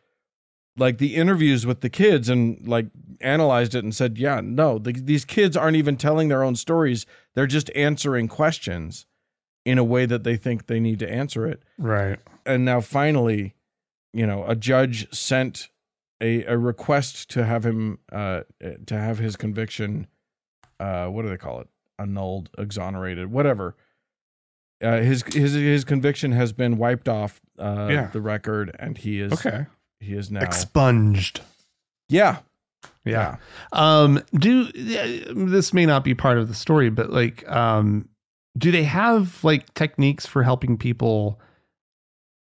[0.77, 2.87] like the interviews with the kids and like
[3.20, 7.07] analyzed it and said, yeah, no, the, these kids aren't even telling their own stories;
[7.35, 9.07] they're just answering questions
[9.64, 12.20] in a way that they think they need to answer it Right.
[12.45, 13.55] and now finally,
[14.12, 15.70] you know, a judge sent
[16.20, 18.43] a, a request to have him uh
[18.87, 20.07] to have his conviction
[20.81, 21.68] uh what do they call it
[21.99, 23.74] annulled exonerated whatever
[24.83, 28.07] uh, his his his conviction has been wiped off uh Yeah.
[28.12, 29.66] the record and he is Okay.
[30.01, 31.40] He is now Expunged.
[32.09, 32.38] yeah
[33.05, 33.36] Yeah.
[33.72, 38.09] Um, do this may not be part of the story, but like, um,
[38.59, 41.40] do they have like techniques for helping people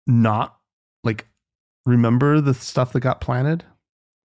[0.06, 0.56] not
[1.04, 1.26] like
[1.86, 3.64] remember the stuff that got planted?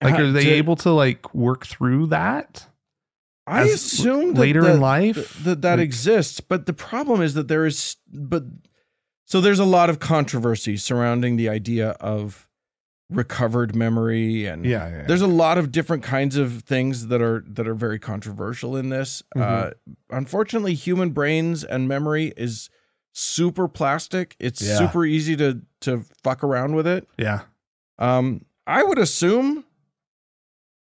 [0.02, 2.68] Like, are they to- able to like work through that?
[3.46, 5.44] I assume that later that, in life?
[5.44, 8.44] that that Like- exists, but the problem is that there is but
[9.26, 12.48] so there's a lot of controversy surrounding the idea of
[13.16, 14.90] recovered memory and Yeah.
[14.90, 15.04] yeah.
[15.08, 18.90] there's a lot of different kinds of things that are that are very controversial in
[18.90, 19.22] this.
[19.36, 19.92] Uh, Mm-hmm.
[20.18, 22.70] unfortunately, human brains and memory is
[23.14, 24.36] super plastic.
[24.40, 24.78] It's Yeah.
[24.78, 27.08] super easy to to fuck around with it.
[27.18, 27.42] yeah.
[28.00, 29.66] Um, I would assume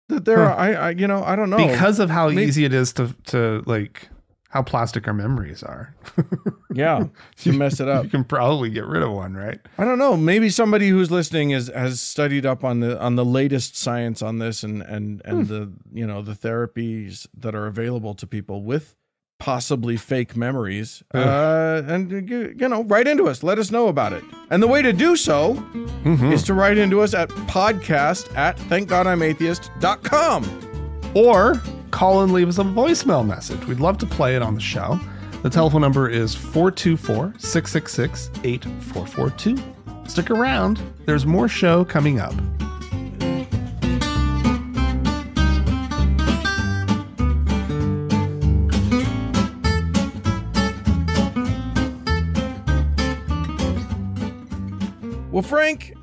[0.09, 0.43] that there Huh.
[0.51, 0.57] are.
[0.57, 3.15] I, I you know I don't know Because of how Maybe- easy it is to
[3.27, 4.09] to like
[4.49, 5.95] how plastic our memories are.
[6.73, 7.05] yeah
[7.43, 8.03] you mess it up.
[8.03, 9.59] You can probably get rid of one, right?
[9.77, 10.17] I don't know.
[10.17, 14.39] Maybe somebody who's listening is has studied up on the on the latest science on
[14.39, 18.95] this and and and the you know the therapies that are available to people with
[19.39, 21.01] possibly fake memories.
[21.15, 23.41] Uh, and you, you know, write into us.
[23.41, 24.21] Let us know about it.
[24.49, 25.53] And the way to do so
[26.03, 26.33] Mhm.
[26.33, 30.43] is to write into us at podcast at thankgodimatheist.com.
[31.15, 31.61] or
[31.91, 33.65] call and leave us a voicemail message.
[33.65, 34.99] We'd love to play it on the show.
[35.43, 39.57] The telephone number is 424 666 8442.
[40.07, 42.33] Stick around, there's more show coming up.
[55.31, 55.93] Well, Frank,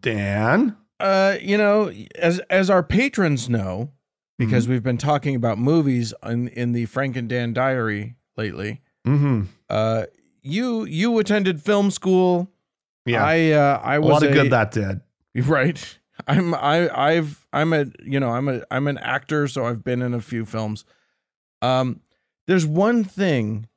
[0.00, 0.76] Dan?
[1.00, 3.90] uh, you know, as as our patrons know,
[4.38, 8.82] because we've been talking about movies in in the Frank and Dan Diary lately.
[9.06, 9.42] Mm-hmm.
[9.68, 10.04] Uh,
[10.42, 12.50] you you attended film school.
[13.04, 13.24] Yeah.
[13.24, 15.00] I uh, I a was lot of good that did.
[15.46, 15.98] right.
[16.26, 20.02] I'm I I've I'm a you know I'm a I'm an actor, so I've been
[20.02, 20.84] in a few films.
[21.62, 22.00] Um,
[22.46, 23.68] there's one thing.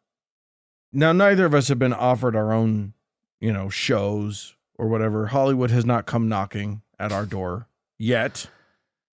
[0.91, 2.93] Now, neither of us have been offered our own,
[3.39, 5.27] you know, shows or whatever.
[5.27, 7.67] Hollywood has not come knocking at our door
[7.99, 8.47] yet.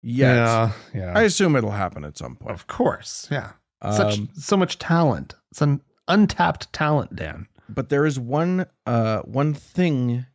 [0.03, 0.73] Yet, Yeah.
[0.95, 1.13] Yeah.
[1.15, 2.53] I assume it'll happen at some point.
[2.55, 3.29] of course.
[3.31, 3.53] Yeah.
[3.83, 5.35] Such Um, so much talent.
[5.51, 7.47] It's an untapped talent, Dan.
[7.69, 10.27] but there is one uh one thing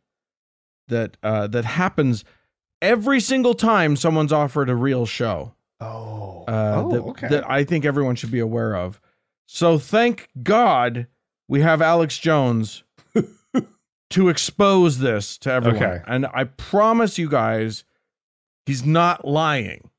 [0.88, 2.24] that uh that happens
[2.80, 6.44] every single time someone's offered a real show Oh.
[6.48, 9.00] uh that, that I think everyone should be aware of.
[9.46, 11.06] So thank God
[11.48, 12.82] we have Alex Jones
[14.10, 15.82] to expose this to everyone.
[15.82, 16.02] Okay.
[16.06, 17.84] And I promise you guys
[18.66, 19.90] he's not lying.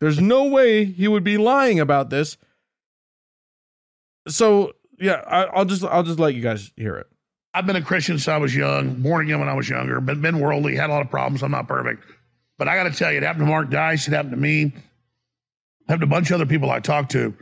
[0.00, 2.36] There's no way he would be lying about this.
[4.26, 7.06] So yeah, I, I'll just I'll just let you guys hear it.
[7.54, 10.20] I've been a Christian since I was young, born again when I was younger, but
[10.22, 11.42] been worldly, had a lot of problems.
[11.42, 12.04] I'm not perfect.
[12.56, 14.08] But I got to tell you, it happened to Mark Dice.
[14.08, 14.62] It happened to me.
[14.62, 14.72] It
[15.88, 17.34] happened to a bunch of other people I talked to.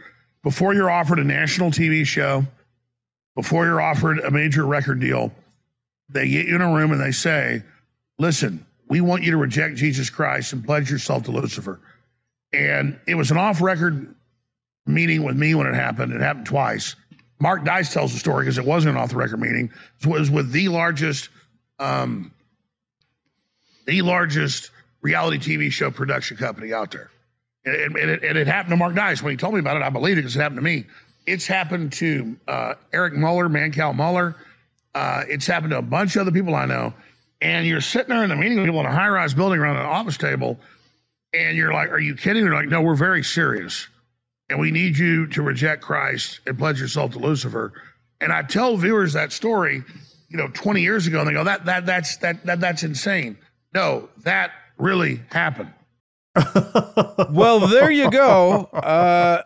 [0.43, 2.45] Before you're offered a national TV show,
[3.37, 5.33] before you're offered a major record deal,
[6.09, 7.63] they get you in a room and they say,
[8.19, 11.81] listen, we want you to reject Jesus Christ and pledge yourself to Lucifer.
[12.53, 14.15] And it was an off record
[14.85, 16.13] meeting with me when it happened.
[16.13, 16.97] It happened twice.
[17.39, 19.71] Mark Dice tells the story because it wasn't an off the record meeting.
[20.01, 21.29] It was with the largest,
[21.79, 22.35] um,
[23.87, 24.73] the largest
[25.03, 27.11] reality TV show production company out there.
[27.65, 29.23] And, and, it, and it happened to Mark Dice.
[29.23, 30.87] When he told me about it, I believed it because it happened to me.
[31.27, 34.35] It's happened to uh, Eric Muller, Mancow Muller.
[34.97, 36.93] Uh, it's happened to a bunch of other people I know.
[37.43, 39.77] And you're sitting there in the meeting with people in a high rise building around
[39.77, 40.59] an office table,
[41.33, 42.45] and you're like, Are you kidding?
[42.45, 43.89] They're like, No, we're very serious.
[44.49, 47.73] And we need you to reject Christ and pledge yourself to Lucifer.
[48.21, 49.83] And I tell viewers that story,
[50.29, 53.39] you know, 20 years ago, and they go, That that that's that, that that's insane.
[53.73, 55.73] No, that really happened.
[57.31, 58.65] well, there you go.
[58.73, 59.43] Uh,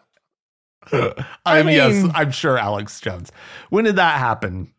[0.92, 1.14] I,
[1.46, 3.30] I mean, yes, mean- I'm sure Alex Jones.
[3.70, 4.72] When did that happen?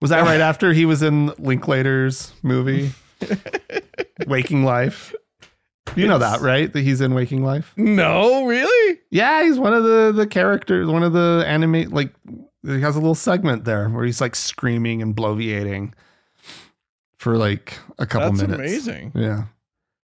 [0.00, 2.90] Was that right after he was in Linklater's movie,
[4.26, 5.14] Waking Life?
[5.96, 6.72] You know that, right?
[6.72, 7.72] That he's in Waking Life.
[7.76, 8.98] no, really?
[9.10, 11.92] Yeah, he's one of the the characters, one of the animate.
[11.92, 12.14] Like
[12.64, 15.92] he has a little segment there where he's like screaming and bloviating
[17.18, 18.58] for like a couple That's minutes.
[18.86, 19.12] amazing.
[19.14, 19.44] Yeah,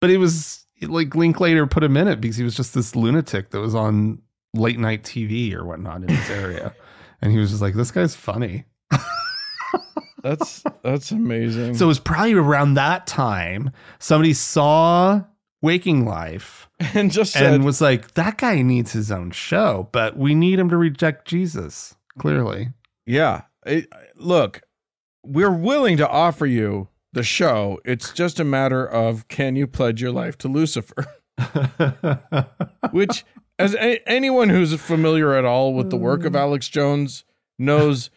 [0.01, 3.51] but it was like Linklater put him in it because he was just this lunatic
[3.51, 4.21] that was on
[4.55, 6.75] late night TV or whatnot in his area,
[7.23, 8.65] and he was just like, "This guy's funny."
[10.23, 11.75] That's that's amazing.
[11.75, 15.23] So it was probably around that time somebody saw
[15.61, 20.17] Waking Life and just said, and was like, "That guy needs his own show, but
[20.17, 22.69] we need him to reject Jesus." Clearly,
[23.07, 23.43] Yeah.
[23.65, 24.63] It- look,
[25.25, 27.79] we're willing to offer you the show.
[27.85, 31.07] It's just a matter of can you pledge your life to Lucifer?
[32.91, 33.25] Which,
[33.59, 36.41] as a- anyone who's familiar at all with the work of mm.
[36.41, 37.25] Alex Jones
[37.59, 38.11] knows,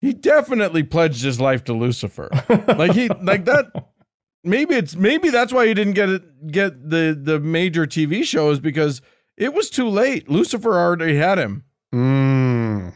[0.00, 2.28] he definitely pledged his life to Lucifer.
[2.68, 3.66] Like he, like that.
[4.44, 8.60] Maybe it's maybe that's why he didn't get it, get the the major TV shows
[8.60, 9.02] because
[9.36, 10.28] it was too late.
[10.28, 11.64] Lucifer already had him.
[11.92, 12.92] Mm,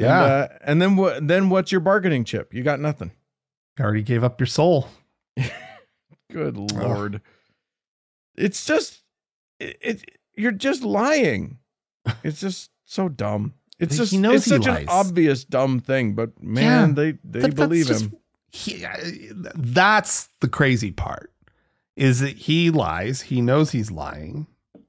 [0.00, 1.28] yeah, And, uh, and then what?
[1.28, 2.52] Then what's your bargaining chip?
[2.52, 3.12] You got nothing.
[3.78, 4.88] you already gave up your soul.
[6.32, 7.20] Good lord.
[8.36, 9.02] It's just
[9.60, 10.04] it, it.
[10.36, 11.58] You're just lying.
[12.24, 13.54] It's just so dumb.
[13.78, 14.82] It's He just knows it's he such lies.
[14.82, 18.16] an obvious dumb thing, but man, Yeah, they they That- believe just- him.
[18.50, 18.96] He, uh,
[19.56, 21.30] that's the crazy part.
[21.96, 23.20] Is that he lies?
[23.22, 24.46] He knows he's lying,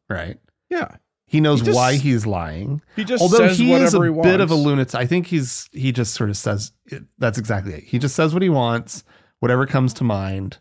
[0.10, 0.38] right?
[0.70, 0.96] Yeah,
[1.28, 2.82] He knows He just- why he's lying.
[2.96, 4.28] he just Although says he whatever is a he wants.
[4.32, 7.74] bit of a lunatic, I think he's he just sort of says it, that's exactly
[7.76, 7.84] it.
[7.84, 9.04] He just says what he wants,
[9.40, 10.58] whatever comes to mind,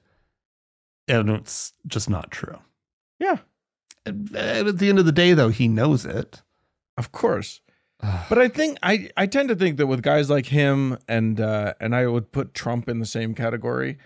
[1.07, 2.59] and it's just not true.
[3.19, 3.39] Yeah,
[4.05, 6.43] And uh, at the end of the day, though, he knows it.
[6.99, 7.61] of course.
[8.01, 11.75] But I think I I tend to think that with guys like him and uh,
[11.81, 13.99] and I would put Trump in the same category.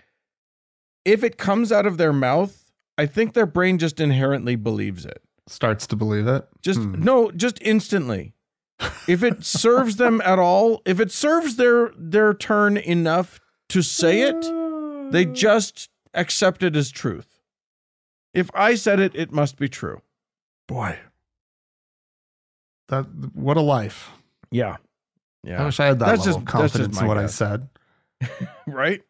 [1.05, 5.21] If it comes out of their mouth, I think their brain just inherently believes it.
[5.47, 6.47] Starts to believe it.
[6.61, 7.03] Just Hmm.
[7.03, 8.33] no, just instantly.
[9.07, 13.39] If it serves them at all, if it serves their their turn enough
[13.69, 17.39] to say it, they just accept it as truth.
[18.33, 20.01] If I said it, it must be true.
[20.67, 20.97] boy,
[22.87, 23.03] that
[23.33, 24.09] what a life.
[24.51, 24.77] Yeah.
[25.43, 25.61] Yeah.
[25.61, 27.27] I wish I had that That's level just- of that's just confidence in what I
[27.27, 27.67] said.
[28.67, 29.01] right?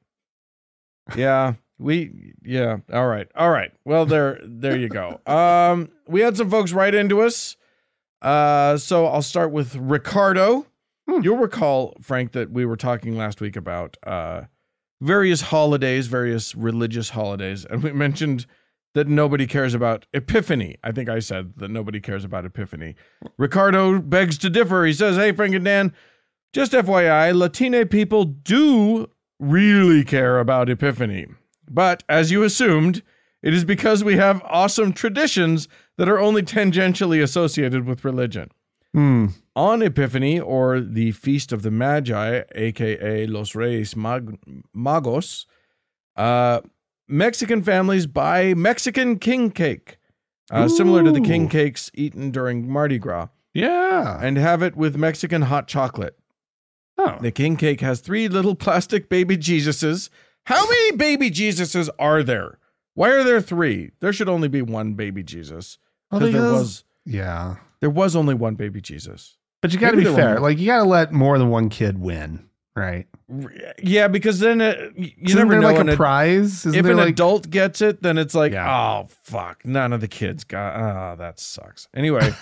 [1.15, 1.53] Yeah.
[1.79, 2.77] We yeah.
[2.91, 3.27] All right.
[3.35, 3.71] All right.
[3.85, 5.19] Well, there there you go.
[5.27, 7.57] Um we had some folks write into us.
[8.21, 10.65] Uh so I'll start with Ricardo.
[11.09, 11.21] Hmm.
[11.21, 14.43] You'll recall Frank that we were talking last week about uh
[15.01, 18.45] various holidays, various religious holidays, and we mentioned
[18.93, 20.77] that nobody cares about Epiphany.
[20.83, 22.95] I think I said that nobody cares about Epiphany.
[23.37, 24.85] Ricardo begs to differ.
[24.85, 25.93] He says, "Hey Frank and Dan,
[26.53, 31.27] just FYI, Latina people do really care about Epiphany.
[31.69, 33.01] But as you assumed,
[33.41, 35.67] it is because we have awesome traditions
[35.97, 38.51] that are only tangentially associated with religion.
[38.93, 39.27] Hmm.
[39.55, 44.39] On Epiphany, or the Feast of the Magi, aka Los Reyes Mag-
[44.75, 45.45] Magos,
[46.15, 46.61] uh,
[47.13, 49.97] Mexican families buy Mexican king cake,
[50.51, 54.17] uh, similar to the king cakes eaten during Mardi Gras, Yeah.
[54.21, 56.17] and have it with Mexican hot chocolate.
[56.97, 57.17] oh.
[57.21, 60.09] The king cake has three little plastic baby Jesuses.
[60.45, 62.57] How many baby Jesuses are there?
[62.95, 63.91] Why are there three?
[63.99, 65.77] There should only be one baby Jesus.
[66.11, 67.55] Well, Because there because- was yeah.
[67.79, 69.37] there was only one baby Jesus.
[69.61, 70.39] But you got to Maybe be fair.
[70.39, 73.07] Like you got to let more than one kid win, right?
[73.81, 75.67] Yeah, because then it, you Isn't never know.
[75.67, 76.65] like an a prize.
[76.65, 78.69] Isn't if an like, adult gets it, then it's like, Yeah.
[79.03, 80.75] oh fuck, none of the kids got.
[80.75, 81.87] Oh, that sucks.
[81.95, 82.33] Anyway,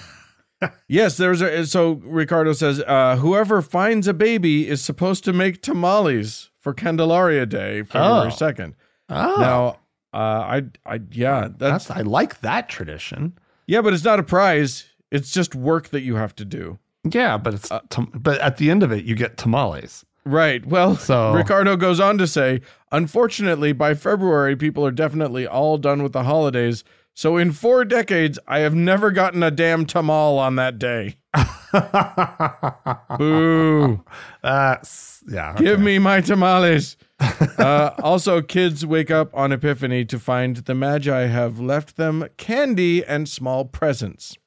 [0.87, 1.65] yes, there's a.
[1.65, 7.45] So Ricardo says, uh, whoever finds a baby is supposed to make tamales for Candelaria
[7.45, 8.35] Day, February Oh.
[8.35, 8.75] second.
[9.09, 9.67] oh, Now,
[10.13, 13.33] uh, I, I, yeah, that's, that's I like that tradition.
[13.65, 14.85] yeah, but it's not a prize.
[15.09, 16.77] It's just work that you have to do.
[17.09, 20.05] Yeah, but it's tam- but at the end of it, you get tamales.
[20.25, 20.65] Right.
[20.65, 22.61] Well, So- Ricardo goes on to say,
[22.91, 26.83] unfortunately, by February, people are definitely all done with the holidays.
[27.13, 31.17] So in four decades, I have never gotten a damn tamal on that day.
[33.17, 34.03] Boo.
[34.41, 35.53] That's yeah.
[35.57, 36.97] Give me my tamales.
[37.19, 43.03] uh, also, kids wake up on Epiphany to find the Magi have left them candy
[43.05, 44.37] and small presents.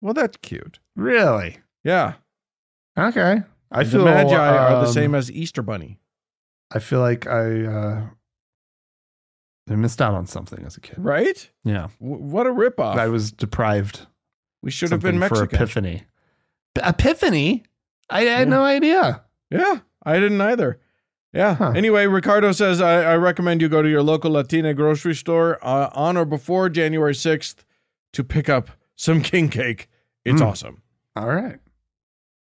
[0.00, 0.78] Well, that's cute.
[0.96, 2.14] really Yeah.
[2.98, 3.42] okay.
[3.70, 6.00] I feel the Magi are the um, same as Easter Bunny.
[6.72, 8.06] I feel like I uh,
[9.70, 10.96] I missed out on something as a kid.
[10.98, 11.48] Right?
[11.64, 12.96] Yeah, W- what a ripoff.
[12.96, 14.06] I was deprived.
[14.62, 15.56] we should have been something for Mexican.
[15.62, 16.02] Epiphany.
[16.76, 17.64] Epiphany?
[18.08, 18.56] I had Yeah.
[18.56, 19.22] no idea.
[19.50, 20.80] Yeah, I didn't either.
[21.32, 21.54] Yeah.
[21.54, 21.72] Huh.
[21.76, 25.90] Anyway, Ricardo says I, I recommend you go to your local Latina grocery store uh,
[25.92, 27.56] on or before January 6th
[28.14, 29.88] to pick up some king cake.
[30.24, 30.46] It's Mm.
[30.46, 30.82] awesome.
[31.14, 31.58] All right.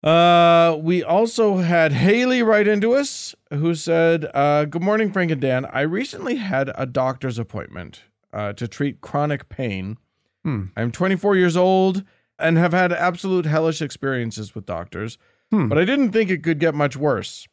[0.03, 5.41] Uh, we also had Haley write into us who said, uh, Good morning, Frank and
[5.41, 5.65] Dan.
[5.67, 9.99] I recently had a doctor's appointment uh, to treat chronic pain.
[10.45, 10.67] Hmm.
[10.77, 12.03] I'm 24 years old
[12.39, 15.19] and have had absolute hellish experiences with doctors,
[15.51, 15.69] Hmm.
[15.69, 17.47] but I didn't think it could get much worse.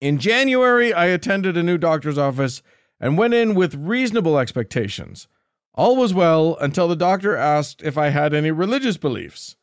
[0.00, 2.62] In January, I attended a new doctor's office
[3.00, 5.28] and went in with reasonable expectations.
[5.74, 9.56] All was well until the doctor asked if I had any religious beliefs,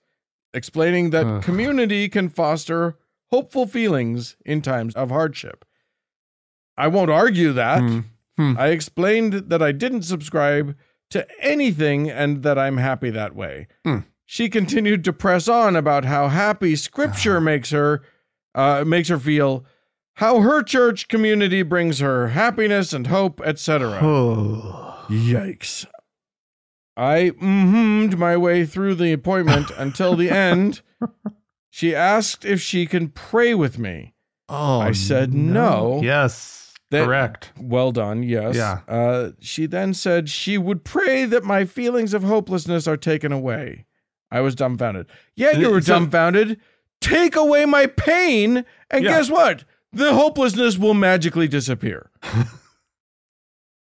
[0.55, 2.97] explaining that community can foster
[3.31, 5.65] hopeful feelings in times of hardship.
[6.77, 7.81] I won't argue that.
[7.81, 7.99] Hmm.
[8.37, 8.57] Hmm.
[8.57, 10.75] I explained that I didn't subscribe
[11.11, 13.67] to anything and that I'm happy that way.
[13.85, 13.99] Hmm.
[14.25, 18.01] She continued to press on about how happy scripture makes her
[18.55, 19.65] uh, makes her feel,
[20.15, 23.99] how her church community brings her happiness and hope, etc.
[24.01, 25.05] Oh.
[25.09, 25.85] Yikes.
[26.97, 30.81] I mm-hummed my way through the appointment until the end.
[31.69, 34.13] She asked if she can pray with me.
[34.47, 35.99] Oh, I said no.
[36.03, 37.51] Yes, That- correct.
[37.59, 38.55] Well done, yes.
[38.55, 38.79] Yeah.
[38.87, 43.85] Uh, she then said she would pray that my feelings of hopelessness are taken away.
[44.31, 45.07] I was dumbfounded.
[45.35, 46.59] Yeah, you were So- dumbfounded.
[47.01, 49.11] Take away my pain, and Yeah.
[49.11, 49.63] guess what?
[49.91, 52.09] The hopelessness will magically disappear.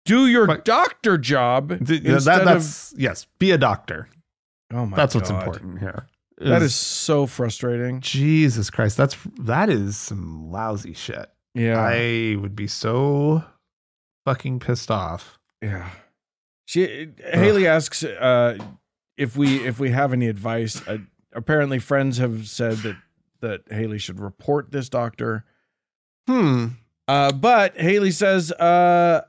[0.06, 3.26] Do your But- doctor job Th- instead that, that's yes.
[3.40, 4.10] Be a doctor.
[4.74, 6.08] Oh my That's what's important here.
[6.40, 8.02] That is so frustrating.
[8.02, 8.98] Jesus Christ.
[8.98, 11.30] That's that is some lousy shit.
[11.54, 11.80] Yeah.
[11.80, 13.44] I would be so
[14.26, 15.40] fucking pissed off.
[15.62, 15.90] Yeah.
[16.66, 18.58] She Haley asks uh,
[19.16, 20.86] if we if we have any advice.
[20.88, 21.00] Uh,
[21.34, 22.98] apparently, friends have said that
[23.42, 25.46] that Haley should report this doctor.
[26.28, 26.68] Hmm.
[27.08, 29.22] Uh, but Haley says, uh,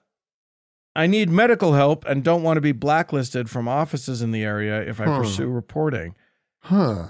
[0.96, 4.80] "I need medical help and don't want to be blacklisted from offices in the area
[4.82, 5.18] if I Huh.
[5.20, 6.14] pursue reporting."
[6.60, 7.08] Huh.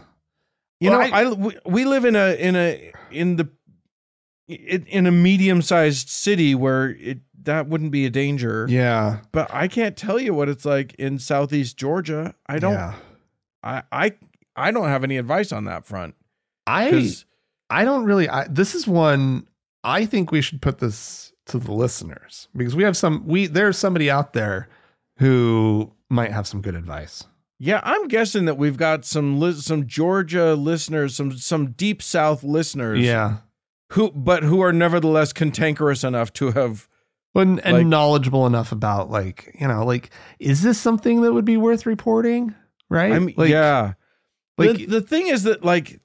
[0.80, 3.49] You Well, know, I, we, we live in a in a in the
[4.49, 8.66] in a medium sized city where it that wouldn't be a danger.
[8.68, 9.18] Yeah.
[9.32, 12.35] but I can't tell you what it's like in southeast Georgia.
[12.47, 12.95] I don't Yeah.
[13.62, 14.12] I I
[14.57, 16.14] I don't have any advice on that front.
[16.66, 17.11] I
[17.70, 19.47] I don't really I this is one
[19.82, 23.76] I think we should put this to the listeners because we have some we there's
[23.78, 24.68] somebody out there
[25.18, 27.24] who might have some good advice.
[27.59, 33.01] yeah, I'm guessing that we've got some some Georgia listeners, some some deep south listeners
[33.01, 33.36] Yeah.
[33.92, 36.88] who but who are nevertheless cantankerous enough to have
[37.36, 41.45] And, and Like- knowledgeable enough about like, you know, like is this something that would
[41.45, 42.55] be worth reporting?
[42.88, 43.12] Right?
[43.12, 43.95] I mean like, yeah.
[44.57, 46.01] Like the, the thing is that like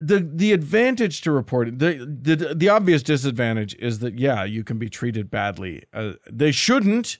[0.00, 4.78] the the advantage to reporting the the the obvious disadvantage is that yeah you can
[4.78, 7.18] be treated badly uh, they shouldn't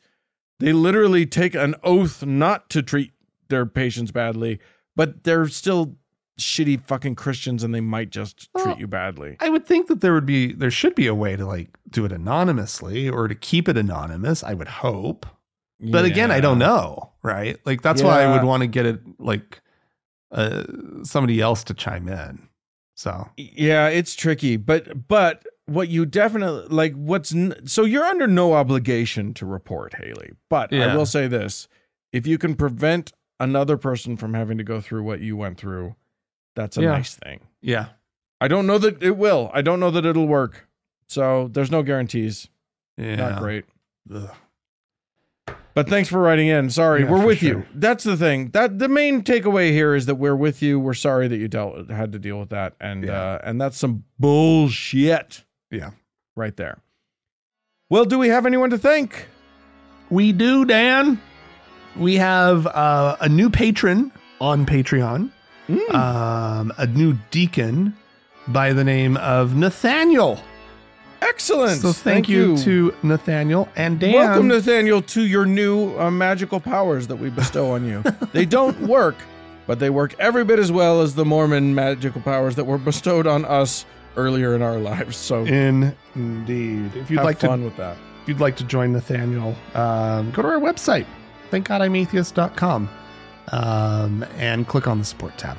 [0.60, 3.12] they literally take an oath not to treat
[3.48, 4.58] their patients badly
[4.94, 5.96] but they're still
[6.38, 10.02] shitty fucking christians and they might just Well, treat you badly I would think that
[10.02, 13.34] there would be there should be a way to like do it anonymously or to
[13.34, 15.24] keep it anonymous, I would hope.
[15.80, 17.58] But again, I don't know, right?
[17.64, 19.60] Like that's why I would want to get it like
[20.30, 20.64] uh
[21.04, 22.48] somebody else to chime in.
[22.96, 28.26] So Yeah, it's tricky, but but what you definitely like what's n- so you're under
[28.26, 30.32] no obligation to report Haley.
[30.48, 31.68] But I will say this,
[32.12, 35.94] if you can prevent another person from having to go through what you went through,
[36.54, 36.92] that's a Yeah.
[36.92, 37.40] nice thing.
[37.60, 37.88] yeah.
[38.40, 39.50] I don't know that it will.
[39.54, 40.68] I don't know that it'll work.
[41.08, 42.48] So there's no guarantees.
[42.98, 43.16] Yeah.
[43.16, 43.64] Not great.
[44.14, 44.30] Ugh.
[45.76, 46.70] But thanks for writing in.
[46.70, 47.48] Sorry, Yeah, we're with sure.
[47.50, 47.66] you.
[47.74, 48.48] That's the thing.
[48.52, 50.80] That the main takeaway here is that we're with you.
[50.80, 53.12] We're sorry that you dealt had to deal with that, and Yeah.
[53.12, 55.44] uh, and that's some bullshit.
[55.70, 55.90] Yeah.
[56.34, 56.78] right there.
[57.90, 59.28] Well, do we have anyone to thank?
[60.10, 61.20] We do, Dan.
[61.96, 65.30] We have uh, a new patron on Patreon.
[65.68, 65.94] Mm.
[65.94, 67.94] Um, a new deacon
[68.48, 70.40] by the name of Nathaniel.
[71.22, 71.80] Excellent.
[71.80, 74.12] So thank, you, to Nathaniel and Dan.
[74.12, 78.02] Welcome, Nathaniel, to your new uh, magical powers that we bestow on you.
[78.32, 79.16] they don't work,
[79.66, 83.26] but they work every bit as well as the Mormon magical powers that were bestowed
[83.26, 83.84] on us
[84.16, 85.16] earlier in our lives.
[85.16, 86.94] So Indeed.
[86.96, 87.96] If you'd have like fun to with that.
[88.22, 91.06] if you'd like to join Nathaniel, um, go to our website,
[91.50, 92.88] thankgodimatheist.com,
[93.52, 95.56] um, and click on the support tab.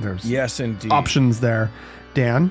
[0.00, 0.90] There's Yes, indeed.
[0.92, 1.70] options there.
[2.14, 2.50] Dan,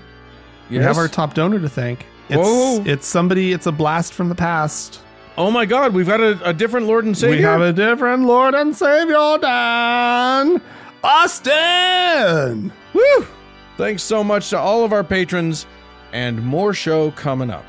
[0.69, 2.05] we have our top donor to thank.
[2.31, 2.81] It's, Whoa.
[2.85, 5.01] it's somebody, it's a blast from the past.
[5.37, 7.35] oh my God, we've got a, a different Lord and Savior.
[7.35, 10.61] We have a different Lord and Savior, Dan
[11.03, 12.71] Austin.
[12.93, 13.27] Woo!
[13.75, 15.65] Thanks so much to all of our patrons,
[16.13, 17.65] and more show coming up.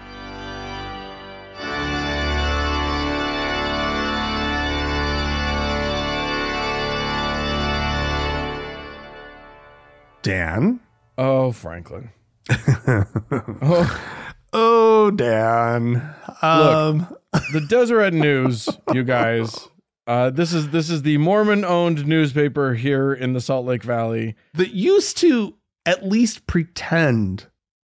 [10.23, 10.79] Dan.
[11.19, 12.11] Oh, Franklin.
[12.51, 16.15] oh, Oh, Dan.
[16.43, 17.07] Um,
[17.53, 19.69] the Deseret News, you guys.
[20.07, 24.35] Uh, this is this is the Mormon-owned newspaper here in the Salt Lake Valley.
[24.55, 25.55] that used to
[25.87, 27.47] at least pretend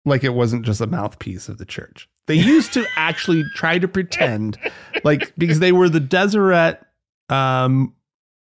[0.06, 2.10] like it wasn't just a mouthpiece of the church.
[2.28, 4.58] They used to actually try to pretend
[5.04, 6.80] like because they were the Deseret
[7.30, 7.94] um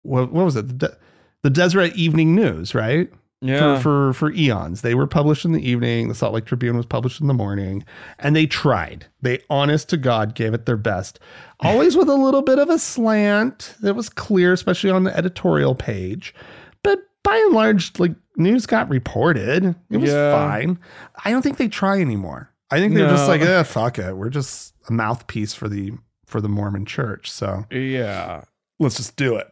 [0.02, 0.68] what, what was it?
[0.68, 0.96] The, De-
[1.42, 3.10] the Deseret Evening News, right?
[3.42, 4.80] Yeah, For, for for eons.
[4.80, 7.84] They were published in the evening, the Salt Lake Tribune was published in the morning,
[8.18, 9.06] and they tried.
[9.20, 11.20] They honest to God gave it their best.
[11.60, 15.74] Always with a little bit of a slant that was clear, especially on the editorial
[15.74, 16.34] page.
[16.82, 19.74] But by and large, like news got reported.
[19.90, 20.32] It was Yeah.
[20.32, 20.78] fine.
[21.24, 22.50] I don't think they try anymore.
[22.70, 24.16] I think they're just like, eh, fuck it.
[24.16, 25.92] We're just a mouthpiece for the
[26.26, 27.30] for the Mormon church.
[27.30, 28.42] So yeah.
[28.80, 29.46] let's just do it.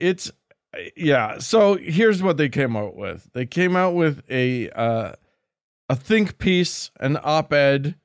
[0.00, 0.30] It's
[0.96, 1.38] yeah.
[1.38, 3.28] So here's what they came out with.
[3.32, 5.12] They came out with a uh,
[5.88, 7.96] a think piece, an op-ed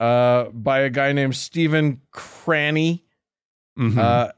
[0.00, 3.02] uh, by a guy named Stephen Cranney.
[3.78, 3.98] Mhm.
[3.98, 4.32] Uh,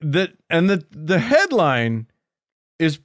[0.00, 2.06] that and the the headline
[2.78, 3.00] is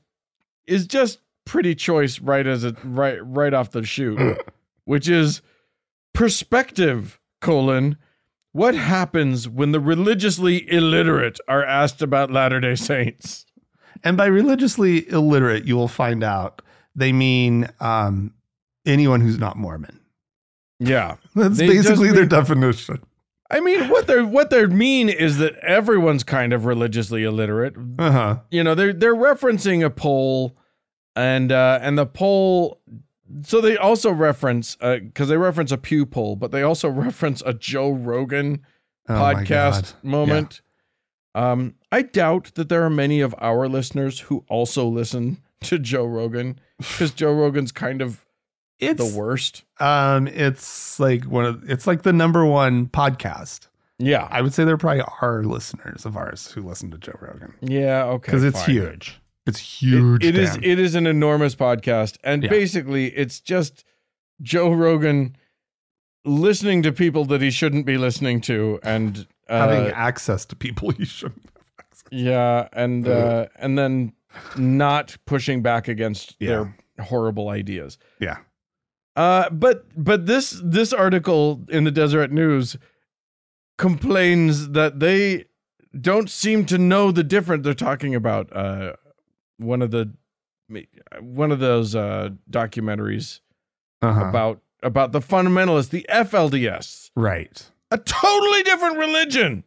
[0.66, 4.38] is just pretty choice right as it right right off the shoot,
[4.86, 5.42] which is
[6.14, 7.98] perspective colon
[8.56, 13.46] what happens when the religiously illiterate are asked about Latter Day Saints.
[14.02, 16.62] And by religiously illiterate, you will find out
[16.96, 18.34] they mean um,
[18.86, 20.00] anyone who's not Mormon.
[20.80, 23.04] Yeah, That's They basically their definition.
[23.52, 27.76] I mean what they are what they mean is that everyone's kind of religiously illiterate.
[28.00, 28.40] Uh huh.
[28.52, 30.58] you know they're they're referencing a poll
[31.16, 32.82] and uh and the poll
[33.44, 37.42] so they also reference uh because they reference a pew poll but they also reference
[37.46, 38.62] a joe rogan
[39.08, 40.62] Oh podcast moment
[41.34, 46.06] um i doubt that there are many of our listeners who also listen to joe
[46.06, 48.26] rogan because joe rogan's kind of
[48.80, 53.68] It's the worst um, it's like one of it's like the number one podcast.
[54.00, 57.54] yeah I would say there probably are listeners of ours who listen to Joe Rogan
[57.62, 58.70] yeah okay because it's fine.
[58.76, 59.20] huge.
[59.46, 60.24] It's huge.
[60.24, 60.56] It, it is.
[60.58, 62.50] It is an enormous podcast, and Yeah.
[62.50, 63.84] basically it's just
[64.42, 65.36] Joe Rogan
[66.26, 70.90] listening to people that he shouldn't be listening to, and uh, having access to people
[70.92, 71.44] he shouldn't.
[71.46, 72.04] Have access.
[72.12, 74.14] yeah, and uh, and then
[74.58, 77.98] not pushing back against their horrible ideas.
[78.20, 78.38] Yeah.
[79.16, 82.76] Uh, but but this this article in the Deseret News
[83.78, 85.46] complains that they
[86.00, 87.64] don't seem to know the difference.
[87.64, 88.94] They're talking about uh,
[89.58, 90.12] one of the
[91.22, 93.40] one of those uh, documentaries
[94.02, 94.26] Uh-huh.
[94.26, 97.72] about about the fundamentalists, the FLDS, right.
[97.92, 99.64] a totally different religion.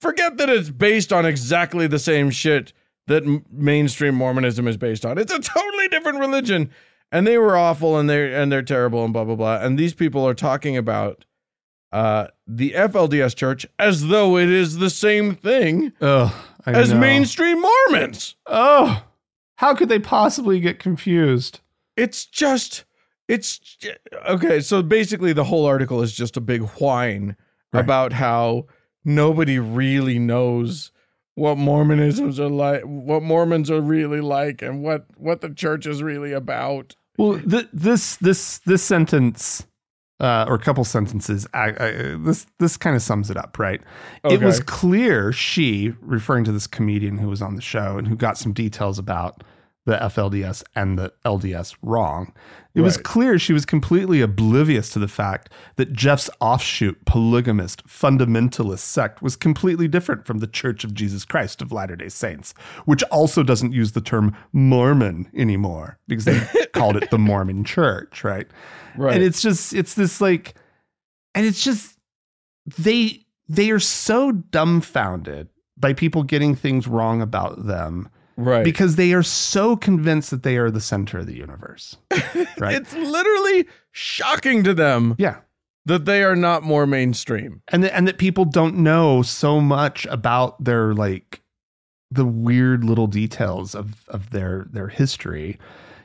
[0.00, 2.72] Forget that it's based on exactly the same shit
[3.06, 5.16] that m- mainstream Mormonism is based on.
[5.18, 6.70] It's a totally different religion,
[7.12, 9.58] and they were awful, and they're and they're terrible, and blah blah blah.
[9.62, 11.24] And these people are talking about
[11.92, 16.34] uh, the FLDS Church as though it is the same thing Oh,
[16.66, 16.98] I as know.
[17.00, 18.36] mainstream Mormons.
[18.46, 19.02] Oh,
[19.56, 21.60] how could they possibly get confused?
[21.96, 22.84] It's just,
[23.28, 23.60] it's
[24.28, 24.60] okay.
[24.60, 27.36] So basically, the whole article is just a big whine
[27.72, 27.80] Right.
[27.80, 28.66] about how
[29.04, 30.92] nobody really knows
[31.34, 36.00] what Mormonisms are like, what Mormons are really like, and what what the church is
[36.02, 36.94] really about.
[37.18, 39.66] Well, th- this this this sentence,
[40.20, 43.80] uh, or a couple sentences, I, I, this this kind of sums it up, right?
[44.24, 48.16] It was clear she, referring to this comedian who was on the show and who
[48.16, 49.42] got some details about
[49.86, 52.32] the FLDS and the LDS wrong.
[52.74, 58.80] It was clear she was completely oblivious to the fact that Jeffs' offshoot polygamist fundamentalist
[58.80, 62.52] sect was completely different from the Church of Jesus Christ of Latter day Saints,
[62.84, 66.40] which also doesn't use the term Mormon anymore because they
[66.72, 68.48] called it the Mormon Church, right?
[68.96, 69.14] Right.
[69.14, 70.54] And it's just, it's this like,
[71.34, 71.96] and it's just,
[72.78, 78.64] they, they are so dumbfounded by people getting things wrong about them right.
[78.64, 81.96] because they are so convinced that they are the center of the universe.
[82.56, 82.76] Right.
[82.76, 85.38] It's literally shocking to them yeah.
[85.86, 87.62] that they are not more mainstream.
[87.68, 91.42] And that and that people don't know so much about their like
[92.12, 95.58] the weird little details of of their their history.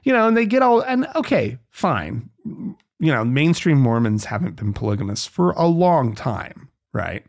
[0.03, 2.29] You know, and they get all and okay, fine.
[2.45, 7.23] You know, mainstream Mormons haven't been polygamous for a long time, right?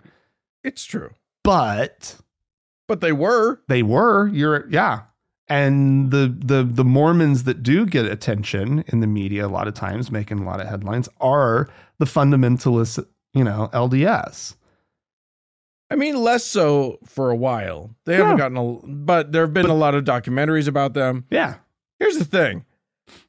[0.65, 1.11] It's true.
[1.45, 2.17] But
[2.91, 3.61] But they were.
[3.69, 4.27] they were.
[4.27, 5.03] You're yeah.
[5.47, 9.75] And the the the mormons that do get attention in the media a lot of
[9.75, 11.69] times making a lot of headlines are
[12.01, 14.57] the fundamentalists you know lds
[15.89, 17.95] I mean, less so for a while.
[18.07, 21.27] They haven't gotten a, but there have been a lot of documentaries about them.
[21.31, 21.57] yeah.
[21.99, 22.65] Here's the thing.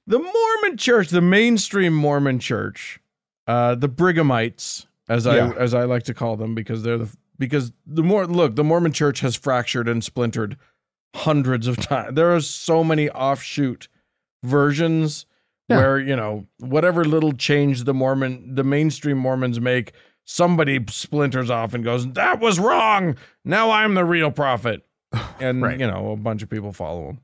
[0.08, 3.00] The Mormon church, the mainstream Mormon church,
[3.48, 7.10] uh, the Brighamites, as I as I like to call them, because they're the
[7.42, 10.58] because the more look, the Mormon church has fractured and splintered
[11.16, 12.16] hundreds of times.
[12.16, 13.90] There are so many offshoot
[14.44, 15.26] versions
[15.68, 15.78] Yeah.
[15.78, 19.92] where, you know, whatever little change the Mormon the mainstream Mormons make,
[20.24, 23.16] somebody splinters off and goes, That was wrong.
[23.44, 24.86] Now I'm the real prophet.
[25.42, 25.80] And Right.
[25.80, 27.20] you know, a bunch of people follow him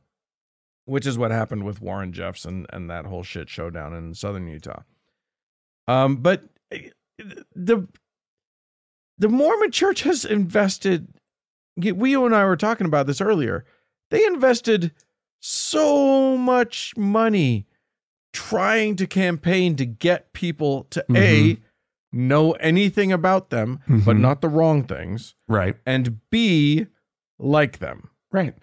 [0.85, 4.47] which is what happened with Warren Jeffs and, and that whole shit showdown in southern
[4.47, 4.83] Utah.
[5.85, 6.91] Um, but eh,
[7.53, 7.85] the
[9.17, 11.07] the Mormon Church has invested.
[11.77, 13.65] We you and I were talking about this earlier.
[14.09, 14.91] They invested
[15.39, 17.67] so much money
[18.33, 21.57] trying to campaign to get people to a
[22.11, 24.19] know anything about them, but Mhm.
[24.19, 26.87] not the wrong things, right and b
[27.39, 28.09] like them.
[28.31, 28.55] right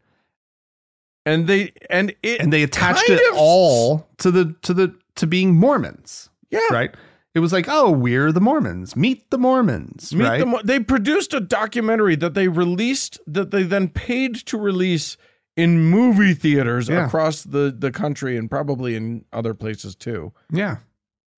[1.26, 5.54] And they and it and they attached it all to the to the to being
[5.54, 6.94] mormons yeah right
[7.34, 10.80] it was like oh we're the mormons meet the mormons Meet right the Mo- they
[10.80, 15.16] produced a documentary that they released that they then paid to release
[15.56, 17.06] in movie theaters Yeah.
[17.06, 20.32] across the the country and probably in other places too.
[20.50, 20.78] yeah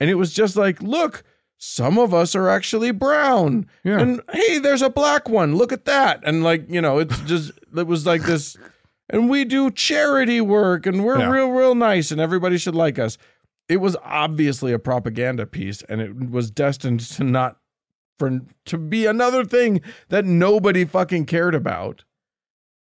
[0.01, 1.23] And it was just like, look,
[1.59, 3.67] some of us are actually brown.
[3.83, 3.99] Yeah.
[4.01, 5.57] And hey, there's a black one.
[5.57, 6.21] Look at that.
[6.25, 8.57] And like, you know, it's just it was like this
[9.09, 11.31] and we do charity work and we're Yeah.
[11.31, 13.17] real real nice and everybody should like us.
[13.69, 17.59] It was obviously a propaganda piece and it was destined to not
[18.19, 22.05] for to be another thing that nobody fucking cared about.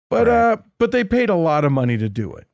[0.09, 0.51] But Right.
[0.53, 2.47] uh but they paid a lot of money to do it.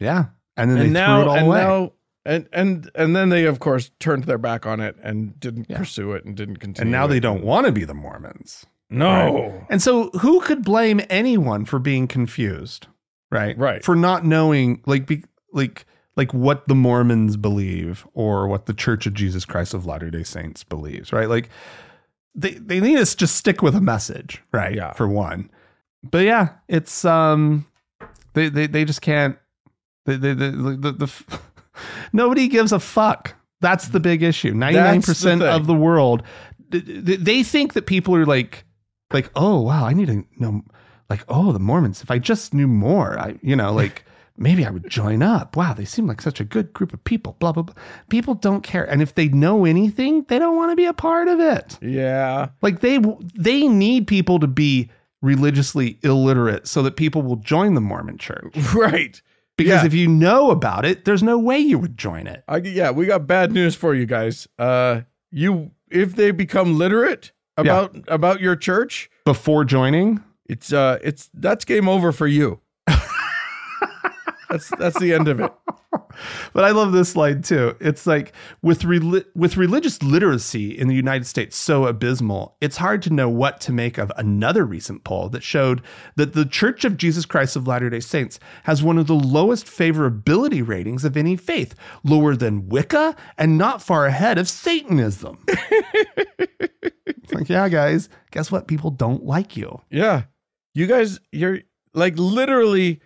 [0.00, 1.92] yeah and then and they now threw it all and away now
[2.24, 5.78] and and and then they of course turned their back on it and didn't Yeah.
[5.78, 6.82] pursue it and didn't continue.
[6.86, 9.66] and now they don't want to be the mormons No.
[9.68, 12.86] And so who could blame anyone for being confused,
[13.30, 13.54] right?
[13.58, 13.84] Right.
[13.84, 15.84] For not knowing like be, like
[16.18, 20.62] like what the Mormons believe or what the Church of Jesus Christ of Latter-day Saints
[20.64, 21.28] believes, right?
[21.28, 21.48] Like
[22.34, 24.74] they they need to just stick with a message, right?
[24.74, 24.92] Yeah.
[24.92, 25.50] For one.
[26.02, 27.66] But yeah, it's um
[28.34, 29.38] they they they just can't
[30.04, 31.40] they they, they the, the, the
[32.12, 33.34] nobody gives a fuck.
[33.60, 34.52] That's the big issue.
[34.52, 35.42] 99% thing.
[35.42, 36.22] of the world
[36.70, 38.64] th- th- they think that people are like
[39.12, 40.62] like oh wow i need to know
[41.10, 44.04] like oh the mormons if i just knew more i you know like
[44.38, 47.36] maybe i would join up wow they seem like such a good group of people
[47.40, 47.74] blah blah blah
[48.08, 51.28] people don't care and if they know anything they don't want to be a part
[51.28, 52.48] of it Yeah.
[52.62, 52.98] like they
[53.34, 54.90] they need people to be
[55.22, 59.20] religiously illiterate so that people will join the mormon church Right.
[59.56, 59.86] because Yeah.
[59.86, 63.06] if you know about it there's no way you would join it I, yeah, we
[63.06, 64.46] got bad news for you guys.
[64.58, 71.28] Uh you if they become literate about about your church, before joining it's uh it's
[71.34, 72.60] that's game over for you.
[74.48, 75.52] That's that's the end of it.
[76.52, 77.76] But I love this slide too.
[77.80, 78.32] It's like
[78.62, 83.60] with with religious literacy in the United States so abysmal, it's hard to know what
[83.62, 85.82] to make of another recent poll that showed
[86.16, 90.66] that the Church of Jesus Christ of Latter-day Saints has one of the lowest favorability
[90.66, 91.74] ratings of any faith,
[92.04, 95.44] lower than Wicca and not far ahead of Satanism.
[95.48, 98.66] it's like, yeah, guys, guess what?
[98.66, 99.80] People don't like you.
[99.90, 100.22] Yeah.
[100.74, 101.60] You guys you're
[101.94, 103.00] like literally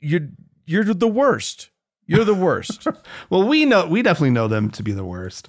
[0.00, 0.28] you're
[0.66, 1.70] you're the worst.
[2.06, 2.86] You're the worst.
[3.30, 5.48] Well, we know we definitely know them to be the worst.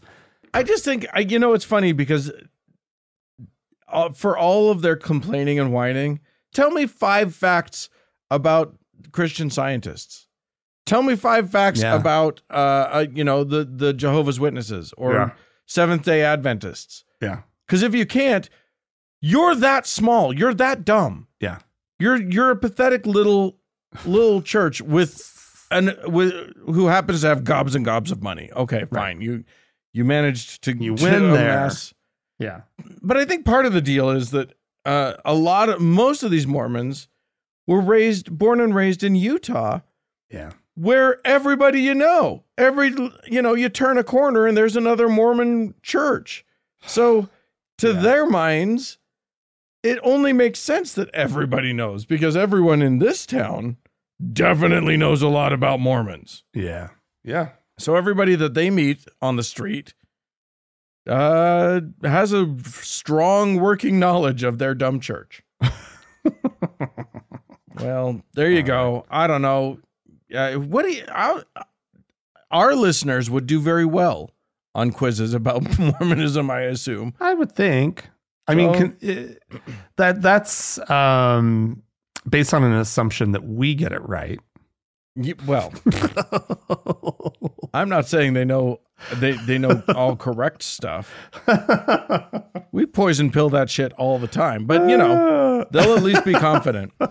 [0.53, 2.32] I just think I, you know it's funny because
[3.88, 6.20] uh, for all of their complaining and whining,
[6.53, 7.89] tell me five facts
[8.32, 8.76] about
[9.12, 10.28] Christian Scientists.
[10.86, 11.95] Tell me five facts Yeah.
[11.95, 15.30] about uh, uh you know the the Jehovah's Witnesses or Yeah.
[15.66, 17.03] Seventh Day Adventists.
[17.22, 17.41] Yeah.
[17.66, 18.49] Because if you can't,
[19.22, 20.34] you're that small.
[20.34, 21.28] You're that dumb.
[21.99, 23.57] You're you're a pathetic little
[24.05, 26.33] little church with an with
[26.65, 28.51] who happens to have gobs and gobs of money.
[28.55, 29.21] Okay, fine.
[29.21, 29.43] You
[29.93, 31.49] you managed to You to win there.
[31.59, 31.93] amass-
[32.39, 32.61] Yeah.
[33.01, 36.31] But I think part of the deal is that uh, a lot of most of
[36.31, 37.07] these Mormons
[37.65, 39.79] were raised, born and raised in Utah,
[40.29, 40.51] Yeah.
[40.75, 42.93] where everybody you know, every
[43.25, 46.45] you know, you turn a corner and there's another Mormon church.
[46.85, 47.29] So
[47.77, 48.01] to Yeah.
[48.01, 48.97] their minds,
[49.86, 53.77] it only makes sense that everybody knows because everyone in this town
[54.33, 56.43] definitely knows a lot about Mormons.
[56.53, 56.89] Yeah.
[57.23, 57.49] Yeah.
[57.77, 59.93] So everybody that they meet on the street
[61.07, 65.43] uh has a strong working knowledge of their dumb church.
[67.79, 69.05] well, there you go.
[69.09, 69.79] I don't know.
[70.33, 71.43] Uh, what do you, I,
[72.49, 74.31] our listeners would do very well
[74.73, 77.13] on quizzes about Mormonism, I assume.
[77.19, 78.09] I would think.
[78.47, 79.57] I mean, can, uh,
[79.97, 81.81] that that's um,
[82.29, 84.39] based on an assumption that we get it right.
[85.47, 85.71] Well,
[87.73, 88.81] I'm not saying they know
[89.15, 91.11] they they know all correct stuff.
[92.71, 96.33] We poison pill that shit all the time, but you know, they'll at least be
[96.33, 96.91] confident.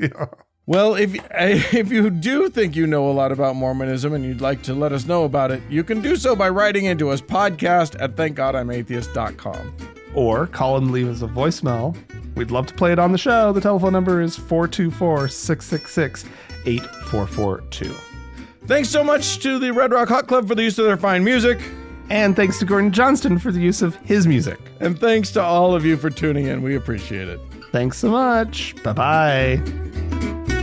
[0.00, 0.26] Yeah.
[0.66, 4.62] Well, if if you do think you know a lot about Mormonism and you'd like
[4.62, 7.94] to let us know about it, you can do so by writing into us podcast
[8.00, 9.74] at thankgodimatheist.com.
[10.14, 11.96] Or call and leave us a voicemail.
[12.36, 13.52] We'd love to play it on the show.
[13.52, 16.24] The telephone number is 424 666
[16.66, 17.94] 8442.
[18.66, 21.22] Thanks so much to the Red Rock Hot Club for the use of their fine
[21.22, 21.60] music.
[22.10, 24.58] And thanks to Gordon Johnston for the use of his music.
[24.80, 26.62] And thanks to all of you for tuning in.
[26.62, 27.40] We appreciate it.
[27.72, 28.74] Thanks so much.
[28.82, 30.53] Bye bye.